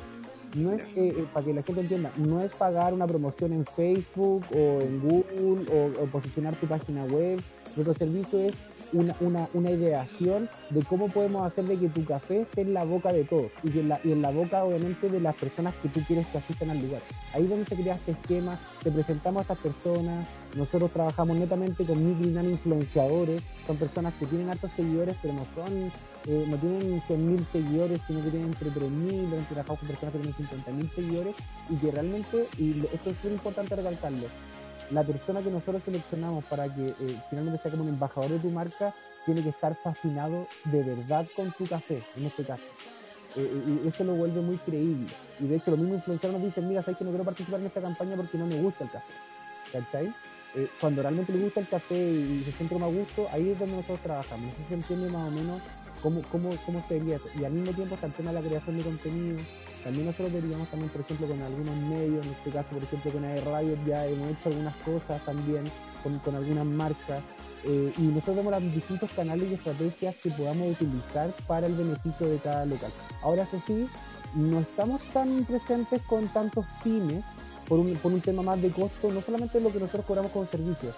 no 0.54 0.72
es, 0.72 0.82
eh, 0.96 1.14
eh, 1.16 1.24
para 1.32 1.46
que 1.46 1.54
la 1.54 1.62
gente 1.62 1.80
entienda, 1.80 2.10
no 2.16 2.40
es 2.40 2.52
pagar 2.52 2.92
una 2.92 3.06
promoción 3.06 3.52
en 3.52 3.64
Facebook 3.64 4.44
o 4.52 4.80
en 4.80 5.00
Google 5.00 5.92
o, 6.00 6.06
posicionar 6.06 6.54
tu 6.56 6.66
página 6.66 7.04
web. 7.04 7.40
Nuestro 7.76 7.94
servicio 7.94 8.38
es 8.40 8.54
una, 8.92 9.14
una, 9.20 9.48
una, 9.54 9.70
ideación 9.70 10.48
de 10.68 10.82
cómo 10.82 11.08
podemos 11.08 11.46
hacer 11.46 11.64
de 11.64 11.78
que 11.78 11.88
tu 11.88 12.04
café 12.04 12.42
esté 12.42 12.60
en 12.60 12.74
la 12.74 12.84
boca 12.84 13.12
de 13.12 13.24
todos 13.24 13.50
y, 13.62 13.78
en 13.78 13.88
la, 13.88 14.00
y 14.04 14.12
en 14.12 14.20
la 14.20 14.30
boca 14.30 14.64
obviamente 14.64 15.08
de 15.08 15.20
las 15.20 15.34
personas 15.36 15.74
que 15.76 15.88
tú 15.88 16.00
quieres 16.06 16.26
que 16.26 16.38
asistan 16.38 16.70
al 16.70 16.82
lugar. 16.82 17.00
Ahí 17.32 17.44
es 17.44 17.48
donde 17.48 17.64
se 17.64 17.76
crea 17.76 17.94
este 17.94 18.12
esquema, 18.12 18.58
te 18.82 18.90
presentamos 18.90 19.40
a 19.40 19.54
estas 19.54 19.58
personas, 19.58 20.26
nosotros 20.54 20.90
trabajamos 20.90 21.36
netamente 21.36 21.84
con 21.84 21.98
mil 22.04 22.36
influenciadores, 22.50 23.42
son 23.66 23.76
personas 23.76 24.14
que 24.14 24.26
tienen 24.26 24.50
altos 24.50 24.70
seguidores 24.76 25.16
pero 25.20 25.34
no 25.34 25.46
son 25.54 25.92
eh, 26.28 26.46
no 26.48 26.56
tienen 26.56 27.02
100.000 27.02 27.46
seguidores, 27.50 28.00
sino 28.06 28.22
que 28.22 28.30
tienen 28.30 28.50
entre 28.50 28.70
3.000, 28.70 29.32
hemos 29.32 29.48
trabajado 29.48 29.76
con 29.76 29.88
personas 29.88 30.12
que 30.12 30.20
tienen 30.20 30.88
50.000 30.88 30.94
seguidores 30.94 31.36
y 31.68 31.76
que 31.76 31.90
realmente, 31.90 32.48
y 32.58 32.78
esto 32.92 33.10
es 33.10 33.24
muy 33.24 33.32
importante 33.32 33.74
recalcarlo, 33.74 34.28
la 34.92 35.02
persona 35.02 35.42
que 35.42 35.50
nosotros 35.50 35.82
seleccionamos 35.84 36.44
para 36.44 36.72
que 36.72 36.88
eh, 36.90 37.16
finalmente 37.28 37.60
sea 37.62 37.72
como 37.72 37.82
un 37.82 37.88
embajador 37.88 38.30
de 38.30 38.38
tu 38.38 38.50
marca 38.50 38.94
tiene 39.24 39.42
que 39.42 39.48
estar 39.48 39.74
fascinado 39.82 40.46
de 40.64 40.82
verdad 40.82 41.26
con 41.34 41.50
tu 41.52 41.66
café, 41.66 42.02
en 42.16 42.26
este 42.26 42.44
caso. 42.44 42.62
Eh, 43.34 43.80
y 43.84 43.88
eso 43.88 44.04
lo 44.04 44.14
vuelve 44.14 44.40
muy 44.42 44.58
creíble. 44.58 45.08
Y 45.40 45.46
de 45.46 45.56
hecho, 45.56 45.70
los 45.70 45.80
mismos 45.80 45.98
influenciadores 45.98 46.42
nos 46.42 46.50
dicen: 46.50 46.68
Mira, 46.68 46.82
sabes 46.82 46.98
que 46.98 47.04
no 47.04 47.10
quiero 47.10 47.24
participar 47.24 47.60
en 47.60 47.66
esta 47.66 47.80
campaña 47.80 48.16
porque 48.16 48.36
no 48.36 48.46
me 48.46 48.60
gusta 48.60 48.84
el 48.84 48.90
café. 48.90 49.12
¿Cachai? 49.72 50.12
Cuando 50.80 51.02
realmente 51.02 51.32
le 51.32 51.44
gusta 51.44 51.60
el 51.60 51.68
café 51.68 51.94
y 51.94 52.42
se 52.44 52.52
siente 52.52 52.74
como 52.74 52.86
a 52.86 52.88
gusto, 52.88 53.28
ahí 53.32 53.50
es 53.50 53.58
donde 53.58 53.76
nosotros 53.76 54.00
trabajamos. 54.00 54.46
No 54.46 54.52
sé 54.52 54.56
si 54.62 54.68
se 54.68 54.74
entiende 54.74 55.08
más 55.08 55.28
o 55.28 55.30
menos 55.30 55.62
cómo, 56.02 56.20
cómo, 56.30 56.50
cómo 56.66 56.84
sería 56.88 57.16
eso. 57.16 57.28
Y 57.38 57.44
al 57.44 57.52
mismo 57.52 57.72
tiempo 57.74 57.94
está 57.94 58.06
el 58.06 58.12
tema 58.12 58.32
de 58.32 58.42
la 58.42 58.48
creación 58.48 58.78
de 58.78 58.84
contenido. 58.84 59.38
También 59.84 60.06
nosotros 60.06 60.32
veríamos 60.32 60.68
también, 60.68 60.90
por 60.90 61.00
ejemplo, 61.00 61.26
con 61.26 61.40
algunos 61.40 61.76
medios, 61.76 62.26
en 62.26 62.32
este 62.32 62.50
caso, 62.50 62.68
por 62.70 62.82
ejemplo, 62.82 63.12
con 63.12 63.24
AE 63.24 63.40
Radio 63.40 63.78
ya 63.86 64.06
hemos 64.06 64.28
hecho 64.28 64.48
algunas 64.48 64.76
cosas 64.76 65.24
también 65.24 65.64
con, 66.02 66.18
con 66.18 66.34
algunas 66.36 66.66
marcas. 66.66 67.22
Eh, 67.64 67.92
y 67.96 68.02
nosotros 68.02 68.36
vemos 68.36 68.52
los 68.52 68.74
distintos 68.74 69.10
canales 69.12 69.50
y 69.50 69.54
estrategias 69.54 70.16
que 70.16 70.30
podamos 70.30 70.72
utilizar 70.72 71.32
para 71.46 71.66
el 71.66 71.74
beneficio 71.74 72.28
de 72.28 72.38
cada 72.38 72.66
local. 72.66 72.90
Ahora, 73.22 73.44
eso 73.44 73.62
sí, 73.66 73.88
no 74.34 74.60
estamos 74.60 75.00
tan 75.12 75.44
presentes 75.44 76.02
con 76.02 76.26
tantos 76.28 76.66
fines 76.82 77.24
por 77.68 77.78
un, 77.78 77.94
por 77.96 78.12
un 78.12 78.20
tema 78.20 78.42
más 78.42 78.60
de 78.60 78.70
costo, 78.70 79.12
no 79.12 79.20
solamente 79.20 79.60
lo 79.60 79.72
que 79.72 79.80
nosotros 79.80 80.04
cobramos 80.06 80.32
como 80.32 80.46
servicios, 80.46 80.94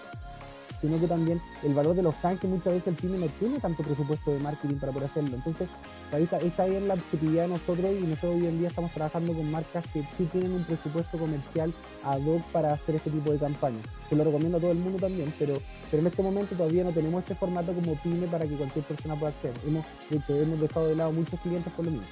sino 0.81 0.99
que 0.99 1.07
también 1.07 1.41
el 1.63 1.73
valor 1.73 1.95
de 1.95 2.03
los 2.03 2.15
tanques, 2.21 2.49
muchas 2.49 2.73
veces 2.73 2.87
el 2.87 2.97
cine 2.97 3.17
no 3.17 3.27
tiene 3.39 3.59
tanto 3.59 3.83
presupuesto 3.83 4.31
de 4.31 4.39
marketing 4.39 4.75
para 4.75 4.91
poder 4.91 5.09
hacerlo. 5.09 5.35
Entonces, 5.35 5.69
esta, 6.17 6.37
esta 6.37 6.67
es 6.67 6.83
la 6.83 6.93
actividad 6.93 7.43
de 7.43 7.49
nosotros 7.49 7.91
y 7.99 8.03
nosotros 8.03 8.35
hoy 8.35 8.47
en 8.47 8.59
día 8.59 8.67
estamos 8.67 8.91
trabajando 8.91 9.33
con 9.33 9.49
marcas 9.49 9.85
que 9.93 10.03
sí 10.17 10.25
tienen 10.31 10.53
un 10.53 10.63
presupuesto 10.63 11.17
comercial 11.17 11.73
ad 12.03 12.21
hoc 12.21 12.41
para 12.51 12.73
hacer 12.73 12.95
este 12.95 13.09
tipo 13.09 13.31
de 13.31 13.39
campañas. 13.39 13.85
Se 14.09 14.15
lo 14.15 14.23
recomiendo 14.23 14.57
a 14.57 14.61
todo 14.61 14.71
el 14.71 14.77
mundo 14.77 14.99
también, 14.99 15.33
pero, 15.39 15.59
pero 15.89 16.01
en 16.01 16.07
este 16.07 16.21
momento 16.21 16.55
todavía 16.55 16.83
no 16.83 16.91
tenemos 16.91 17.21
este 17.23 17.35
formato 17.35 17.73
como 17.73 17.95
pyme 17.95 18.27
para 18.27 18.45
que 18.45 18.55
cualquier 18.55 18.85
persona 18.85 19.15
pueda 19.15 19.33
hacer. 19.37 19.53
Hemos, 19.65 19.85
hemos 20.29 20.59
dejado 20.59 20.87
de 20.87 20.95
lado 20.95 21.11
muchos 21.11 21.39
clientes 21.39 21.71
por 21.73 21.85
lo 21.85 21.91
mismo. 21.91 22.07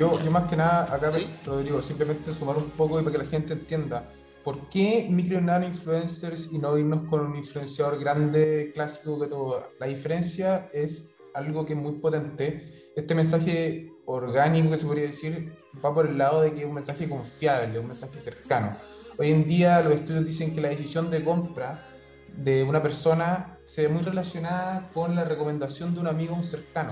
Yo, 0.00 0.18
yo 0.24 0.30
más 0.30 0.48
que 0.48 0.56
nada, 0.56 0.84
acá, 0.84 1.10
Rodrigo, 1.44 1.82
simplemente 1.82 2.32
sumar 2.32 2.56
un 2.56 2.70
poco 2.70 2.98
y 2.98 3.02
para 3.02 3.12
que 3.12 3.22
la 3.22 3.28
gente 3.28 3.52
entienda 3.52 4.10
¿por 4.42 4.70
qué 4.70 5.06
micro 5.10 5.38
y 5.38 5.42
nano 5.42 5.66
influencers 5.66 6.48
y 6.50 6.56
no 6.58 6.78
irnos 6.78 7.06
con 7.10 7.20
un 7.20 7.36
influenciador 7.36 8.00
grande, 8.00 8.70
clásico 8.72 9.20
que 9.20 9.26
todo? 9.26 9.72
La 9.78 9.86
diferencia 9.86 10.70
es 10.72 11.10
algo 11.34 11.66
que 11.66 11.74
es 11.74 11.78
muy 11.78 11.92
potente. 11.92 12.92
Este 12.96 13.14
mensaje 13.14 13.92
orgánico, 14.06 14.70
que 14.70 14.78
se 14.78 14.86
podría 14.86 15.04
decir, 15.04 15.52
va 15.84 15.94
por 15.94 16.06
el 16.06 16.16
lado 16.16 16.40
de 16.40 16.54
que 16.54 16.60
es 16.60 16.66
un 16.66 16.72
mensaje 16.72 17.06
confiable, 17.06 17.78
un 17.78 17.88
mensaje 17.88 18.18
cercano. 18.20 18.74
Hoy 19.18 19.30
en 19.30 19.46
día 19.46 19.82
los 19.82 19.92
estudios 19.92 20.26
dicen 20.26 20.54
que 20.54 20.62
la 20.62 20.70
decisión 20.70 21.10
de 21.10 21.22
compra 21.22 21.86
de 22.34 22.64
una 22.64 22.82
persona 22.82 23.58
se 23.66 23.82
ve 23.82 23.88
muy 23.90 24.02
relacionada 24.02 24.90
con 24.94 25.14
la 25.14 25.24
recomendación 25.24 25.92
de 25.92 26.00
un 26.00 26.06
amigo 26.06 26.34
un 26.34 26.44
cercano. 26.44 26.90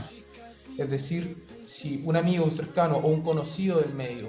Es 0.79 0.89
decir, 0.89 1.45
si 1.67 2.01
un 2.05 2.17
amigo, 2.17 2.45
un 2.45 2.53
cercano 2.53 2.97
o 2.97 3.09
un 3.09 3.21
conocido 3.21 3.81
del 3.81 3.93
medio 3.93 4.29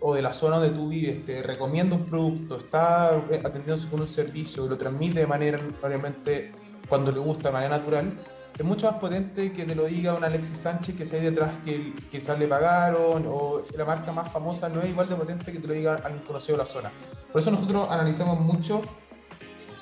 o 0.00 0.14
de 0.14 0.22
la 0.22 0.32
zona 0.32 0.58
donde 0.58 0.74
tú 0.74 0.88
vives 0.88 1.24
te 1.24 1.42
recomienda 1.42 1.96
un 1.96 2.04
producto, 2.04 2.56
está 2.56 3.20
eh, 3.30 3.42
atendiéndose 3.44 3.88
con 3.88 4.00
un 4.00 4.06
servicio 4.06 4.64
y 4.64 4.68
lo 4.68 4.78
transmite 4.78 5.20
de 5.20 5.26
manera, 5.26 5.58
obviamente, 5.82 6.52
cuando 6.88 7.10
le 7.10 7.18
gusta, 7.18 7.48
de 7.48 7.52
manera 7.52 7.78
natural, 7.78 8.12
es 8.56 8.64
mucho 8.64 8.90
más 8.90 9.00
potente 9.00 9.52
que 9.52 9.64
te 9.64 9.74
lo 9.74 9.86
diga 9.86 10.14
un 10.14 10.22
Alexis 10.22 10.58
Sánchez 10.58 10.94
que 10.94 11.04
se 11.04 11.16
hay 11.16 11.22
detrás 11.22 11.52
que, 11.64 11.94
que 12.10 12.20
sale 12.20 12.46
pagaron 12.46 13.24
o 13.26 13.62
la 13.76 13.84
marca 13.84 14.12
más 14.12 14.30
famosa 14.30 14.68
no 14.68 14.82
es 14.82 14.90
igual 14.90 15.08
de 15.08 15.16
potente 15.16 15.50
que 15.52 15.58
te 15.58 15.66
lo 15.66 15.74
diga 15.74 15.94
alguien 16.04 16.22
conocido 16.24 16.58
de 16.58 16.64
la 16.64 16.70
zona. 16.70 16.92
Por 17.32 17.40
eso 17.40 17.50
nosotros 17.50 17.88
analizamos 17.90 18.38
mucho 18.40 18.82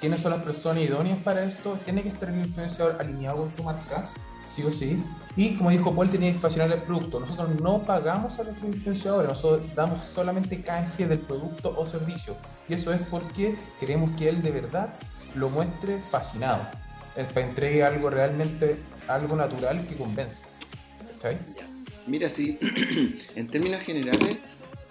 quiénes 0.00 0.20
son 0.20 0.30
las 0.32 0.42
personas 0.42 0.82
idóneas 0.82 1.18
para 1.18 1.44
esto, 1.44 1.78
tiene 1.84 2.02
que 2.02 2.08
estar 2.08 2.30
el 2.30 2.38
influenciador 2.38 2.96
alineado 2.98 3.38
con 3.38 3.50
tu 3.50 3.62
marca, 3.64 4.10
sí 4.50 4.64
o 4.64 4.70
sí, 4.70 5.02
y 5.36 5.54
como 5.56 5.70
dijo 5.70 5.94
Paul, 5.94 6.10
tenía 6.10 6.32
que 6.32 6.38
fascinar 6.38 6.70
el 6.72 6.80
producto. 6.80 7.20
Nosotros 7.20 7.60
no 7.60 7.84
pagamos 7.84 8.38
a 8.38 8.42
nuestros 8.42 8.74
influenciadores, 8.74 9.28
nosotros 9.28 9.74
damos 9.74 10.04
solamente 10.04 10.60
canje 10.60 11.06
del 11.06 11.20
producto 11.20 11.74
o 11.76 11.86
servicio. 11.86 12.36
Y 12.68 12.74
eso 12.74 12.92
es 12.92 13.00
porque 13.02 13.56
queremos 13.78 14.16
que 14.18 14.28
él 14.28 14.42
de 14.42 14.50
verdad 14.50 14.94
lo 15.34 15.48
muestre 15.50 15.98
fascinado. 16.10 16.66
Para 17.14 17.46
entregue 17.46 17.82
algo 17.82 18.10
realmente, 18.10 18.80
algo 19.06 19.36
natural 19.36 19.86
que 19.86 19.96
convence. 19.96 20.44
Mira, 22.06 22.28
sí, 22.28 22.58
en 23.36 23.48
términos 23.48 23.82
generales, 23.82 24.38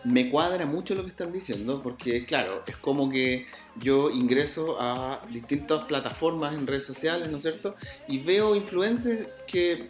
me 0.04 0.30
cuadra 0.30 0.66
mucho 0.66 0.96
lo 0.96 1.04
que 1.04 1.10
están 1.10 1.32
diciendo, 1.32 1.82
porque 1.82 2.26
claro, 2.26 2.64
es 2.68 2.78
como 2.78 3.10
que 3.10 3.48
yo 3.78 4.10
ingreso 4.10 4.78
a 4.80 5.22
distintas 5.30 5.86
plataformas 5.86 6.54
en 6.54 6.66
redes 6.66 6.86
sociales, 6.86 7.30
¿no 7.30 7.38
es 7.38 7.44
cierto? 7.44 7.76
Y 8.08 8.20
veo 8.20 8.56
influencers 8.56 9.28
que 9.48 9.90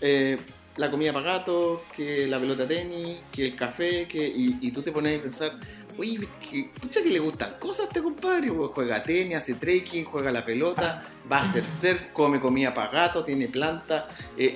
eh, 0.00 0.38
la 0.76 0.90
comida 0.90 1.12
para 1.12 1.38
gato, 1.38 1.84
que 1.94 2.26
la 2.26 2.38
pelota 2.38 2.66
tenis, 2.66 3.18
que 3.30 3.46
el 3.46 3.56
café, 3.56 4.06
que 4.08 4.26
y, 4.26 4.70
tú 4.72 4.82
te 4.82 4.90
pones 4.90 5.20
a 5.20 5.22
pensar, 5.22 5.52
uy, 5.98 6.28
que, 6.50 6.70
pucha 6.80 7.02
que 7.02 7.10
le 7.10 7.18
gustan 7.18 7.54
cosas 7.58 7.86
a 7.86 7.88
este 7.88 8.02
compadre, 8.02 8.50
pues 8.52 8.70
juega 8.74 9.02
tenis, 9.02 9.36
hace 9.36 9.54
trekking, 9.54 10.04
juega 10.04 10.30
la 10.30 10.44
pelota, 10.44 11.02
va 11.30 11.38
a 11.38 11.40
hacer 11.40 11.64
ser, 11.80 12.12
come 12.12 12.40
comida 12.40 12.72
para 12.72 12.90
gato, 12.90 13.24
tiene 13.24 13.48
planta, 13.48 14.08
eh, 14.36 14.54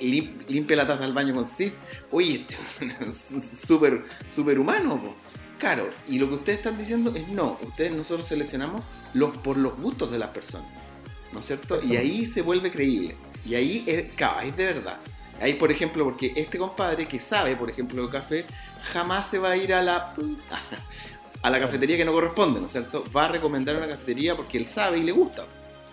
limpia 0.49 0.77
la 0.77 0.87
taza 0.87 1.05
del 1.05 1.13
baño 1.13 1.35
con 1.35 1.49
Sif, 1.49 1.75
uy, 2.11 2.47
este 2.49 3.13
súper 3.57 4.05
super 4.29 4.59
humano, 4.59 5.15
Claro, 5.59 5.89
y 6.07 6.19
lo 6.19 6.29
que 6.29 6.35
ustedes 6.35 6.59
están 6.59 6.77
diciendo 6.77 7.15
es 7.15 7.29
no, 7.29 7.59
ustedes 7.63 7.95
nosotros 7.95 8.29
seleccionamos 8.29 8.83
los, 9.15 9.35
por 9.39 9.57
los 9.57 9.79
gustos 9.79 10.13
de 10.13 10.19
las 10.19 10.29
personas, 10.29 10.69
¿no 11.33 11.41
es 11.41 11.47
cierto? 11.47 11.83
Y 11.83 11.97
ahí 11.97 12.27
se 12.27 12.43
vuelve 12.43 12.71
creíble, 12.71 13.17
y 13.47 13.55
ahí 13.55 13.85
es, 13.87 14.05
es 14.11 14.57
de 14.57 14.65
verdad. 14.65 14.99
Ahí, 15.41 15.55
por 15.55 15.71
ejemplo, 15.71 16.05
porque 16.05 16.33
este 16.35 16.59
compadre 16.59 17.07
que 17.07 17.21
sabe, 17.21 17.57
por 17.57 17.69
ejemplo, 17.69 18.07
de 18.07 18.11
café, 18.11 18.47
jamás 18.93 19.29
se 19.29 19.39
va 19.39 19.51
a 19.51 19.57
ir 19.57 19.75
a 19.75 19.83
la 19.83 20.15
a 21.47 21.51
la 21.51 21.61
cafetería 21.61 21.97
que 21.97 22.05
no 22.05 22.13
corresponde, 22.13 22.59
¿no 22.59 22.67
es 22.67 22.73
cierto? 22.73 23.05
Va 23.15 23.27
a 23.27 23.29
recomendar 23.29 23.77
una 23.77 23.87
cafetería 23.87 24.35
porque 24.35 24.59
él 24.59 24.67
sabe 24.67 24.99
y 24.99 25.05
le 25.05 25.13
gusta. 25.13 25.45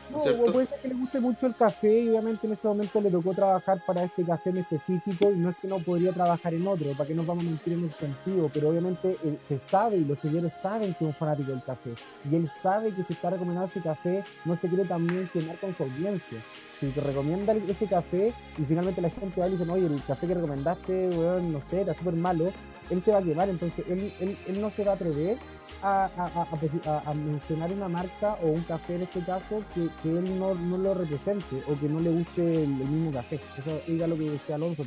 ¿no 0.09 0.17
es 0.17 0.23
cierto? 0.23 0.51
puede 0.51 0.65
ser 0.65 0.79
que 0.79 0.87
le 0.87 0.95
guste 0.95 1.19
mucho 1.19 1.45
el 1.45 1.55
café 1.55 2.01
y 2.01 2.09
obviamente 2.09 2.47
en 2.47 2.53
este 2.53 2.67
momento 2.67 2.99
le 2.99 3.11
tocó 3.11 3.35
trabajar 3.35 3.79
para 3.85 4.03
este 4.03 4.23
café 4.23 4.49
en 4.49 4.57
específico 4.57 5.31
y 5.31 5.35
no 5.35 5.51
es 5.51 5.55
que 5.57 5.67
no 5.67 5.77
podría 5.77 6.11
trabajar 6.11 6.55
en 6.55 6.65
otro, 6.65 6.91
para 6.93 7.07
que 7.07 7.13
no 7.13 7.23
vamos 7.23 7.43
a 7.43 7.49
mentir 7.49 7.73
en 7.73 7.85
ese 7.85 7.99
sentido, 7.99 8.49
pero 8.51 8.69
obviamente 8.69 9.15
él 9.23 9.37
se 9.47 9.59
sabe 9.59 9.97
y 9.97 10.05
los 10.05 10.17
señores 10.17 10.51
saben 10.59 10.95
que 10.95 11.05
es 11.05 11.09
un 11.09 11.13
fanático 11.13 11.51
del 11.51 11.63
café 11.63 11.91
y 12.31 12.35
él 12.35 12.49
sabe 12.63 12.89
que 12.89 13.03
si 13.03 13.13
está 13.13 13.29
recomendando 13.29 13.69
ese 13.69 13.81
café 13.81 14.23
no 14.45 14.57
se 14.57 14.67
quiere 14.67 14.85
también 14.85 15.29
quemar 15.31 15.57
con 15.57 15.77
su 15.77 15.83
audiencia 15.83 16.39
si 16.87 16.91
te 16.91 17.01
recomienda 17.01 17.53
ese 17.53 17.87
café 17.87 18.33
y 18.57 18.63
finalmente 18.63 19.01
la 19.01 19.09
gente 19.09 19.39
va 19.39 19.47
y 19.47 19.51
dice, 19.51 19.69
oye, 19.69 19.85
el 19.85 20.03
café 20.03 20.27
que 20.27 20.33
recomendaste, 20.33 21.09
weón, 21.09 21.53
no 21.53 21.61
sé, 21.69 21.81
era 21.81 21.93
súper 21.93 22.15
malo, 22.15 22.51
él 22.89 23.01
se 23.03 23.11
va 23.11 23.19
a 23.19 23.23
quemar, 23.23 23.49
entonces 23.49 23.85
él, 23.87 24.11
él, 24.19 24.37
él 24.47 24.61
no 24.61 24.69
se 24.71 24.83
va 24.83 24.91
a 24.91 24.95
atrever 24.95 25.37
a, 25.81 27.13
mencionar 27.15 27.71
una 27.71 27.87
marca 27.87 28.33
o 28.41 28.47
un 28.47 28.61
café 28.63 28.95
en 28.95 29.03
este 29.03 29.21
caso 29.21 29.63
que, 29.73 29.87
que 30.01 30.09
él 30.09 30.37
no, 30.37 30.53
no, 30.55 30.77
lo 30.77 30.93
represente 30.93 31.63
o 31.67 31.79
que 31.79 31.87
no 31.87 31.99
le 31.99 32.09
guste 32.09 32.63
el, 32.63 32.67
mismo 32.67 33.11
café. 33.11 33.39
Eso 33.57 33.81
es 33.87 34.09
lo 34.09 34.17
que 34.17 34.29
decía 34.29 34.55
Alonso. 34.55 34.83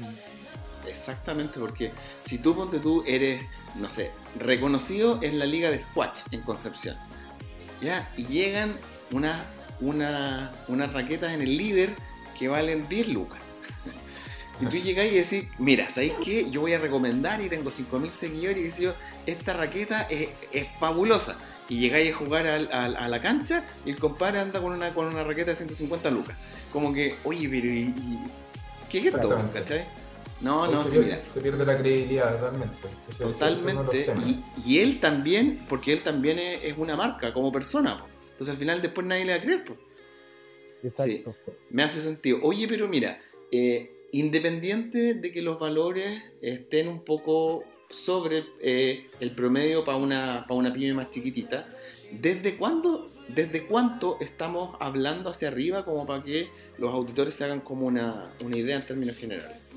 Exactamente, 0.87 1.59
porque 1.59 1.93
si 2.27 2.39
tú 2.39 2.55
ponte 2.55 2.79
tú 2.79 3.03
eres, 3.07 3.43
no 3.75 3.91
sé, 3.91 4.13
reconocido 4.39 5.19
en 5.23 5.39
la 5.39 5.47
liga 5.47 5.71
de 5.71 5.81
squash 5.81 6.21
en 6.31 6.43
Concepción, 6.43 6.97
¿ya? 7.81 8.09
Y 8.17 8.27
llegan 8.27 8.77
unas 9.11 9.43
una, 9.81 10.53
unas 10.69 10.93
raquetas 10.93 11.33
en 11.33 11.43
el 11.43 11.57
líder 11.57 11.91
que 12.39 12.49
valen 12.49 12.89
10 12.89 13.09
lucas. 13.09 13.41
Y 14.61 14.67
tú 14.67 14.77
llegas 14.79 15.07
y 15.07 15.17
decís, 15.17 15.45
mira, 15.59 15.89
¿sabéis 15.91 16.15
qué? 16.25 16.51
Yo 16.51 16.63
voy 16.63 16.73
a 16.73 16.79
recomendar 16.79 17.43
y 17.43 17.49
tengo 17.49 17.71
5.000 17.71 18.11
seguidores 18.11 18.57
y 18.57 18.63
decís 18.63 18.79
yo, 18.79 18.95
esta 19.27 19.53
raqueta 19.53 20.09
es, 20.09 20.29
fabulosa. 20.81 21.37
Y 21.69 21.79
llegáis 21.79 22.13
a 22.13 22.17
jugar 22.17 22.47
a, 22.47 23.09
la 23.09 23.21
cancha 23.21 23.65
y 23.85 23.91
el 23.91 23.99
compadre 23.99 24.41
anda 24.41 24.61
con 24.61 24.73
una, 24.73 24.95
con 24.95 25.07
una 25.07 25.25
raqueta 25.25 25.51
de 25.51 25.57
150 25.57 26.11
lucas. 26.11 26.37
Como 26.73 26.95
que, 26.95 27.17
oye, 27.25 27.49
pero 27.49 27.67
¿y, 27.67 27.93
qué 28.89 28.99
es 28.99 29.15
esto? 29.15 29.29
¿Cachai? 29.53 29.85
No, 30.41 30.71
no, 30.71 30.85
se, 30.85 30.99
mira. 30.99 31.25
Se 31.25 31.41
pierde 31.41 31.65
la 31.65 31.79
credibilidad 31.79 32.39
realmente. 32.41 32.77
Totalmente. 33.19 34.07
y, 34.65 34.79
él 34.79 35.01
también, 35.01 35.65
porque 35.69 35.93
él 35.93 36.03
también 36.03 36.39
es, 36.39 36.77
una 36.77 36.97
marca 36.97 37.33
como 37.33 37.51
persona. 37.51 38.05
Entonces 38.37 38.53
al 38.53 38.59
final 38.59 38.83
después 38.83 39.07
nadie 39.07 39.25
le 39.25 39.33
va 39.33 39.39
a 39.39 39.43
creer. 39.43 39.65
Exacto. 40.83 41.35
me 41.71 41.83
hace 41.83 42.03
sentido. 42.03 42.39
Oye, 42.43 42.69
pero 42.69 42.87
mira, 42.87 43.19
eh, 43.51 44.05
independiente 44.13 45.15
de 45.15 45.33
que 45.33 45.41
los 45.41 45.59
valores 45.59 46.23
estén 46.43 46.89
un 46.89 47.03
poco 47.03 47.65
sobre 47.89 48.45
eh, 48.61 49.07
el 49.21 49.31
promedio 49.31 49.85
para 49.85 49.97
una, 49.97 50.45
para 50.47 50.55
una 50.55 50.73
pyme 50.73 50.93
más 50.93 51.11
chiquitita, 51.11 51.67
¿desde 52.13 52.57
cuándo, 52.57 53.11
desde 53.29 53.67
cuánto 53.67 54.19
estamos 54.21 54.77
hablando 54.81 55.31
hacia 55.31 55.49
arriba 55.49 55.87
como 55.87 56.07
para 56.07 56.23
que 56.23 56.49
los 56.77 56.93
auditores 56.93 57.33
se 57.33 57.45
hagan 57.45 57.61
como 57.61 57.87
una, 57.87 58.29
una 58.45 58.57
idea 58.59 58.77
en 58.77 58.83
términos 58.83 59.17
generales? 59.17 59.73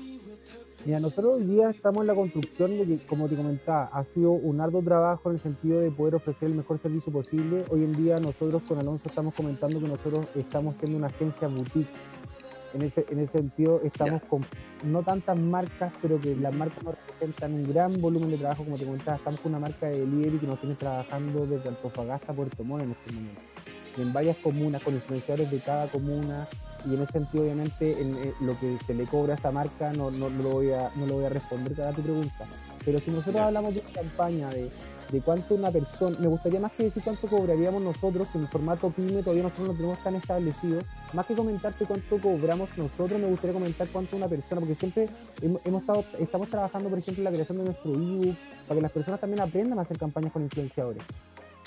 Mira, 0.86 0.98
nosotros 0.98 1.34
hoy 1.34 1.44
día 1.44 1.68
estamos 1.68 2.00
en 2.00 2.06
la 2.06 2.14
construcción 2.14 2.78
de 2.78 2.86
que, 2.86 3.04
como 3.04 3.28
te 3.28 3.36
comentaba, 3.36 3.90
ha 3.92 4.02
sido 4.04 4.30
un 4.32 4.62
arduo 4.62 4.80
trabajo 4.82 5.28
en 5.28 5.36
el 5.36 5.42
sentido 5.42 5.78
de 5.78 5.90
poder 5.90 6.14
ofrecer 6.14 6.48
el 6.48 6.54
mejor 6.54 6.80
servicio 6.80 7.12
posible. 7.12 7.66
Hoy 7.68 7.84
en 7.84 7.92
día 7.92 8.18
nosotros 8.18 8.62
con 8.66 8.78
Alonso 8.78 9.02
estamos 9.06 9.34
comentando 9.34 9.78
que 9.78 9.86
nosotros 9.86 10.28
estamos 10.34 10.76
siendo 10.78 10.96
una 10.96 11.08
agencia 11.08 11.48
boutique. 11.48 11.90
En 12.72 12.82
ese, 12.82 13.04
en 13.10 13.18
ese 13.18 13.32
sentido 13.32 13.82
estamos 13.84 14.22
con 14.22 14.46
no 14.84 15.02
tantas 15.02 15.36
marcas, 15.36 15.92
pero 16.00 16.18
que 16.18 16.34
las 16.34 16.54
marcas 16.54 16.82
nos 16.82 16.94
representan 16.94 17.52
un 17.54 17.68
gran 17.68 18.00
volumen 18.00 18.30
de 18.30 18.38
trabajo, 18.38 18.64
como 18.64 18.78
te 18.78 18.86
comentaba, 18.86 19.18
estamos 19.18 19.40
con 19.40 19.52
una 19.52 19.60
marca 19.60 19.86
de 19.86 19.98
delivery 19.98 20.38
que 20.38 20.46
nos 20.46 20.60
tiene 20.60 20.76
trabajando 20.76 21.46
desde 21.46 21.68
Antofagasta 21.68 22.32
a 22.32 22.34
Puerto 22.34 22.64
Montt 22.64 22.84
en 22.84 22.92
este 22.92 23.12
momento, 23.12 23.40
en 23.98 24.12
varias 24.14 24.36
comunas, 24.38 24.82
con 24.82 24.94
influenciadores 24.94 25.50
de 25.50 25.58
cada 25.58 25.88
comuna, 25.88 26.48
y 26.86 26.94
en 26.94 27.02
ese 27.02 27.12
sentido 27.12 27.44
obviamente 27.44 28.00
en, 28.00 28.16
eh, 28.16 28.34
lo 28.40 28.58
que 28.58 28.78
se 28.86 28.94
le 28.94 29.04
cobra 29.04 29.34
a 29.34 29.36
esta 29.36 29.50
marca 29.50 29.92
no, 29.92 30.10
no, 30.10 30.28
lo 30.28 30.50
voy 30.50 30.72
a, 30.72 30.90
no 30.96 31.06
lo 31.06 31.14
voy 31.14 31.24
a 31.24 31.28
responder 31.28 31.74
cada 31.74 31.92
tu 31.92 32.02
pregunta, 32.02 32.46
pero 32.84 32.98
si 32.98 33.10
nosotros 33.10 33.36
hablamos 33.36 33.74
de 33.74 33.80
una 33.80 33.90
campaña 33.92 34.48
de 34.50 34.70
de 35.10 35.20
cuánto 35.20 35.54
una 35.54 35.70
persona, 35.70 36.16
me 36.18 36.28
gustaría 36.28 36.60
más 36.60 36.72
que 36.72 36.84
decir 36.84 37.02
cuánto 37.02 37.26
cobraríamos 37.26 37.82
nosotros, 37.82 38.28
que 38.28 38.38
en 38.38 38.44
el 38.44 38.50
formato 38.50 38.90
PYME 38.90 39.22
todavía 39.22 39.42
nosotros 39.42 39.68
no 39.68 39.74
tenemos 39.74 39.98
tan 39.98 40.14
establecido, 40.14 40.82
más 41.12 41.26
que 41.26 41.34
comentarte 41.34 41.84
cuánto 41.84 42.18
cobramos 42.18 42.68
nosotros, 42.76 43.20
me 43.20 43.26
gustaría 43.26 43.54
comentar 43.54 43.88
cuánto 43.88 44.16
una 44.16 44.28
persona, 44.28 44.60
porque 44.60 44.74
siempre 44.74 45.08
hemos, 45.42 45.80
estado, 45.80 46.04
estamos 46.18 46.48
trabajando, 46.48 46.88
por 46.88 46.98
ejemplo, 46.98 47.20
en 47.20 47.24
la 47.24 47.30
creación 47.30 47.58
de 47.58 47.64
nuestro 47.64 47.92
ebook, 47.92 48.36
para 48.66 48.78
que 48.78 48.82
las 48.82 48.92
personas 48.92 49.20
también 49.20 49.40
aprendan 49.40 49.78
a 49.78 49.82
hacer 49.82 49.98
campañas 49.98 50.32
con 50.32 50.42
influenciadores. 50.42 51.02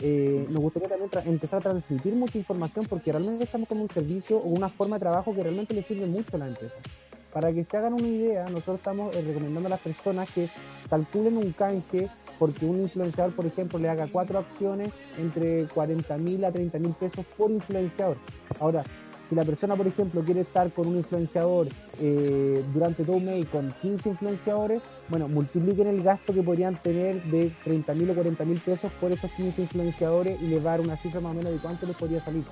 Eh, 0.02 0.48
nos 0.50 0.62
gustaría 0.62 0.90
también 0.90 1.10
empezar 1.26 1.60
a 1.60 1.70
transmitir 1.70 2.16
mucha 2.16 2.38
información 2.38 2.86
porque 2.90 3.12
realmente 3.12 3.44
estamos 3.44 3.68
como 3.68 3.84
un 3.84 3.90
servicio 3.90 4.38
o 4.38 4.48
una 4.48 4.70
forma 4.70 4.96
de 4.96 5.02
trabajo 5.02 5.34
que 5.36 5.44
realmente 5.44 5.74
le 5.74 5.84
sirve 5.84 6.06
mucho 6.08 6.36
a 6.36 6.40
la 6.40 6.48
empresa. 6.48 6.76
Para 7.32 7.52
que 7.52 7.64
se 7.64 7.78
hagan 7.78 7.94
una 7.94 8.08
idea, 8.08 8.46
nosotros 8.46 8.78
estamos 8.78 9.16
eh, 9.16 9.24
recomendando 9.26 9.68
a 9.68 9.72
las 9.72 9.80
personas 9.80 10.30
que 10.32 10.48
calculen 10.88 11.38
un 11.38 11.52
canje 11.52 12.08
porque 12.38 12.66
un 12.66 12.82
influenciador, 12.82 13.36
por 13.36 13.46
ejemplo, 13.46 13.80
le 13.80 13.90
haga 13.90 14.08
cuatro 14.12 14.38
acciones 14.38 14.92
entre 15.18 15.66
40 15.68 16.18
mil 16.18 16.46
a 16.46 16.52
30 16.52 16.78
mil 16.78 16.94
pesos 16.94 17.26
por 17.36 17.50
influenciador. 17.50 18.18
Ahora, 18.60 18.84
si 19.30 19.36
la 19.36 19.46
persona, 19.46 19.76
por 19.76 19.88
ejemplo, 19.88 20.24
quiere 20.24 20.42
estar 20.42 20.72
con 20.72 20.88
un 20.88 20.98
influenciador 20.98 21.68
eh, 22.00 22.64
durante 22.74 23.04
todo 23.04 23.16
un 23.16 23.26
mes 23.26 23.46
con 23.48 23.74
15 23.82 24.10
influenciadores, 24.10 24.82
bueno, 25.10 25.28
multipliquen 25.28 25.88
el 25.88 26.04
gasto 26.04 26.34
que 26.34 26.44
podrían 26.44 26.82
tener 26.82 27.24
de 27.24 27.52
30 27.64 27.94
mil 27.94 28.10
o 28.12 28.16
40 28.16 28.46
mil 28.46 28.60
pesos 28.60 28.92
por 29.00 29.12
esos 29.12 29.32
15 29.32 29.62
influenciadores 29.62 30.42
y 30.42 30.48
les 30.48 30.60
va 30.66 30.72
dar 30.72 30.82
una 30.82 30.98
cifra 30.98 31.22
más 31.22 31.34
o 31.34 31.36
menos 31.36 31.54
de 31.54 31.60
cuánto 31.60 31.86
les 31.86 31.96
podría 31.96 32.24
salir 32.24 32.44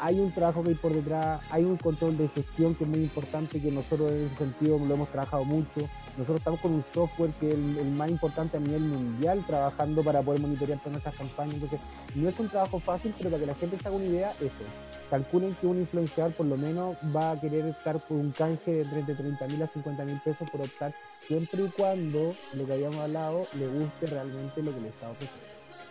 hay 0.00 0.20
un 0.20 0.32
trabajo 0.32 0.62
que 0.62 0.70
hay 0.70 0.74
por 0.74 0.92
detrás, 0.92 1.40
hay 1.50 1.64
un 1.64 1.76
control 1.76 2.16
de 2.16 2.28
gestión 2.28 2.74
que 2.74 2.84
es 2.84 2.90
muy 2.90 3.00
importante, 3.00 3.60
que 3.60 3.70
nosotros 3.70 4.10
en 4.10 4.26
ese 4.26 4.36
sentido 4.36 4.78
lo 4.78 4.94
hemos 4.94 5.08
trabajado 5.10 5.44
mucho. 5.44 5.88
Nosotros 6.18 6.38
estamos 6.38 6.60
con 6.60 6.72
un 6.72 6.84
software 6.92 7.30
que 7.38 7.46
es 7.46 7.54
el, 7.54 7.92
más 7.92 8.10
importante 8.10 8.56
a 8.56 8.60
nivel 8.60 8.82
mundial, 8.82 9.44
trabajando 9.46 10.02
para 10.02 10.20
poder 10.20 10.40
monitorear 10.40 10.78
todas 10.80 10.92
nuestras 10.92 11.14
campañas. 11.14 11.54
Entonces, 11.54 11.80
no 12.16 12.28
es 12.28 12.38
un 12.40 12.48
trabajo 12.48 12.80
fácil, 12.80 13.14
pero 13.16 13.30
para 13.30 13.40
que 13.40 13.46
la 13.46 13.54
gente 13.54 13.78
se 13.78 13.86
haga 13.86 13.96
una 13.96 14.06
idea, 14.06 14.32
eso. 14.40 14.64
Calculen 15.10 15.54
que 15.54 15.68
un 15.68 15.78
influenciador 15.78 16.32
por 16.32 16.46
lo 16.46 16.56
menos 16.56 16.96
va 17.14 17.30
a 17.30 17.40
querer 17.40 17.66
estar 17.66 18.00
por 18.00 18.16
un 18.16 18.32
canje 18.32 18.72
de 18.72 18.82
entre 18.82 19.14
30 19.14 19.46
mil 19.46 19.62
a 19.62 19.68
50 19.68 20.04
mil 20.04 20.20
pesos 20.20 20.50
por 20.50 20.60
optar, 20.60 20.92
siempre 21.20 21.62
y 21.62 21.68
cuando 21.68 22.34
lo 22.52 22.66
que 22.66 22.72
habíamos 22.72 22.96
hablado 22.96 23.46
le 23.54 23.68
guste 23.68 24.06
realmente 24.06 24.60
lo 24.60 24.74
que 24.74 24.80
le 24.80 24.88
está 24.88 25.08
ofreciendo. 25.08 25.46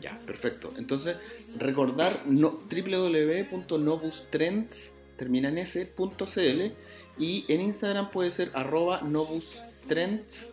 Ya, 0.00 0.18
perfecto. 0.26 0.72
Entonces, 0.76 1.16
recordar 1.58 2.22
no, 2.26 2.50
www.nobustrends 2.50 4.92
termina 5.16 5.48
en 5.48 5.58
s.cl 5.58 6.72
y 7.18 7.44
en 7.48 7.60
Instagram 7.60 8.10
puede 8.10 8.30
ser 8.30 8.50
arroba 8.54 9.02
nobustrends. 9.02 10.52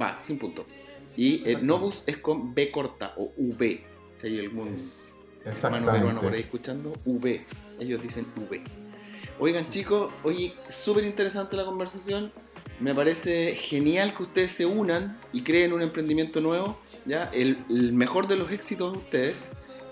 Va, 0.00 0.20
sin 0.24 0.38
punto. 0.38 0.64
Y 1.16 1.48
el 1.48 1.66
Novus 1.66 2.02
es 2.06 2.16
con 2.18 2.54
B 2.54 2.70
corta 2.70 3.14
o 3.16 3.32
V. 3.36 3.84
Si 4.20 4.26
hay 4.26 4.48
algún 5.44 5.64
hermano 5.64 5.92
peruano 5.92 6.20
por 6.20 6.32
ahí 6.32 6.40
escuchando, 6.40 6.92
V. 7.04 7.40
Ellos 7.80 8.02
dicen 8.02 8.26
V. 8.36 8.62
Oigan 9.38 9.68
chicos, 9.68 10.12
oye, 10.22 10.54
súper 10.68 11.04
interesante 11.04 11.56
la 11.56 11.64
conversación. 11.64 12.32
Me 12.80 12.94
parece 12.94 13.54
genial 13.56 14.14
que 14.16 14.22
ustedes 14.24 14.52
se 14.52 14.66
unan 14.66 15.18
y 15.32 15.42
creen 15.42 15.72
un 15.72 15.82
emprendimiento 15.82 16.40
nuevo. 16.40 16.78
¿ya? 17.06 17.30
El, 17.32 17.56
mejor 17.92 18.28
de 18.28 18.36
los 18.36 18.50
éxitos 18.50 18.92
de 18.92 18.98
ustedes. 18.98 19.44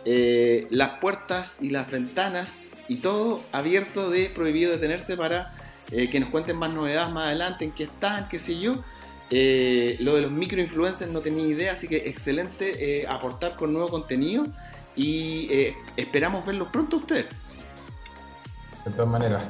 Eh, 0.04 0.66
las 0.70 0.98
puertas 1.00 1.58
y 1.60 1.70
las 1.70 1.90
ventanas 1.90 2.54
y 2.88 2.96
todo 2.96 3.42
abierto 3.52 4.10
de 4.10 4.30
prohibido 4.30 4.72
detenerse 4.72 5.16
para 5.16 5.54
eh, 5.92 6.08
que 6.08 6.20
nos 6.20 6.30
cuenten 6.30 6.56
más 6.56 6.72
novedades 6.72 7.12
más 7.12 7.26
adelante, 7.26 7.64
en 7.64 7.72
qué 7.72 7.84
están, 7.84 8.28
qué 8.28 8.38
sé 8.38 8.58
yo. 8.58 8.82
Eh, 9.30 9.96
lo 10.00 10.16
de 10.16 10.22
los 10.22 10.32
microinfluencers 10.32 11.10
no 11.10 11.20
tenía 11.20 11.46
idea, 11.46 11.72
así 11.72 11.86
que 11.86 12.08
excelente 12.08 13.00
eh, 13.00 13.06
aportar 13.06 13.54
con 13.54 13.72
nuevo 13.72 13.88
contenido 13.88 14.46
y 14.96 15.48
eh, 15.50 15.76
esperamos 15.96 16.44
verlos 16.46 16.68
pronto 16.68 16.98
ustedes. 16.98 17.26
De 18.84 18.90
todas 18.92 19.08
maneras. 19.08 19.42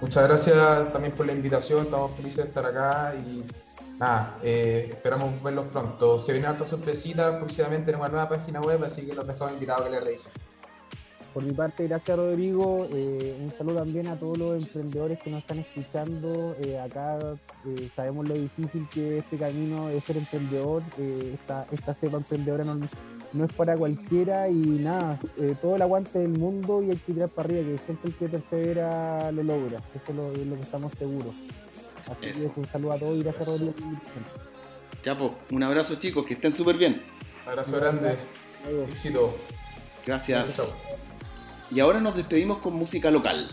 Muchas 0.00 0.24
gracias 0.24 0.92
también 0.92 1.14
por 1.14 1.26
la 1.26 1.32
invitación, 1.32 1.84
estamos 1.84 2.12
felices 2.12 2.36
de 2.36 2.48
estar 2.48 2.64
acá 2.64 3.14
y 3.16 3.44
nada, 3.98 4.38
eh, 4.42 4.88
esperamos 4.90 5.42
verlos 5.42 5.66
pronto. 5.66 6.18
Se 6.18 6.32
vienen 6.32 6.50
hartas 6.50 6.68
sorpresitas, 6.68 7.36
próximamente 7.36 7.90
en 7.90 7.98
una 7.98 8.08
nueva 8.08 8.28
página 8.28 8.60
web, 8.60 8.82
así 8.84 9.04
que 9.04 9.14
los 9.14 9.26
dejamos 9.26 9.52
invitados 9.54 9.82
a 9.82 9.84
que 9.84 9.90
le 9.90 10.00
revisen. 10.00 10.32
Por 11.32 11.44
mi 11.44 11.52
parte, 11.52 11.86
gracias 11.86 12.16
Rodrigo. 12.16 12.88
Eh, 12.92 13.38
un 13.40 13.50
saludo 13.50 13.76
también 13.76 14.08
a 14.08 14.18
todos 14.18 14.36
los 14.36 14.62
emprendedores 14.62 15.20
que 15.20 15.30
nos 15.30 15.40
están 15.40 15.60
escuchando. 15.60 16.56
Eh, 16.60 16.78
acá 16.78 17.18
eh, 17.66 17.88
sabemos 17.94 18.26
lo 18.26 18.34
difícil 18.34 18.88
que 18.92 19.18
es 19.18 19.24
este 19.24 19.36
camino 19.36 19.86
de 19.88 20.00
ser 20.00 20.16
emprendedor. 20.16 20.82
Eh, 20.98 21.36
esta, 21.40 21.66
esta 21.70 21.94
cepa 21.94 22.16
emprendedora 22.16 22.64
no, 22.64 22.74
no 23.32 23.44
es 23.44 23.52
para 23.52 23.76
cualquiera 23.76 24.48
y 24.48 24.54
nada, 24.54 25.18
eh, 25.38 25.54
todo 25.60 25.76
el 25.76 25.82
aguante 25.82 26.18
del 26.18 26.30
mundo 26.30 26.82
y 26.82 26.90
hay 26.90 26.96
que 26.96 27.12
tirar 27.12 27.28
para 27.28 27.48
arriba, 27.48 27.62
que 27.62 27.78
siempre 27.78 28.10
el 28.10 28.16
que 28.16 28.28
persevera 28.28 29.32
lo 29.32 29.42
logra. 29.42 29.78
Eso 29.94 30.10
es 30.10 30.16
lo, 30.16 30.32
es 30.32 30.46
lo 30.46 30.56
que 30.56 30.62
estamos 30.62 30.92
seguros. 30.98 31.34
Así 32.10 32.26
Eso. 32.26 32.52
que 32.52 32.60
un 32.60 32.68
saludo 32.68 32.92
a 32.92 32.98
todos 32.98 33.16
y 33.18 33.22
gracias 33.22 33.46
Rodrigo. 33.46 33.72
Ya, 35.02 35.16
pues, 35.16 35.32
un 35.50 35.62
abrazo 35.62 35.94
chicos, 35.96 36.26
que 36.26 36.34
estén 36.34 36.52
súper 36.54 36.76
bien. 36.76 37.02
Abrazo 37.46 37.76
grande, 37.76 38.14
éxito. 38.88 39.34
Gracias. 40.06 40.60
Y 41.70 41.80
ahora 41.80 42.00
nos 42.00 42.16
despedimos 42.16 42.58
con 42.58 42.74
música 42.74 43.10
local. 43.10 43.48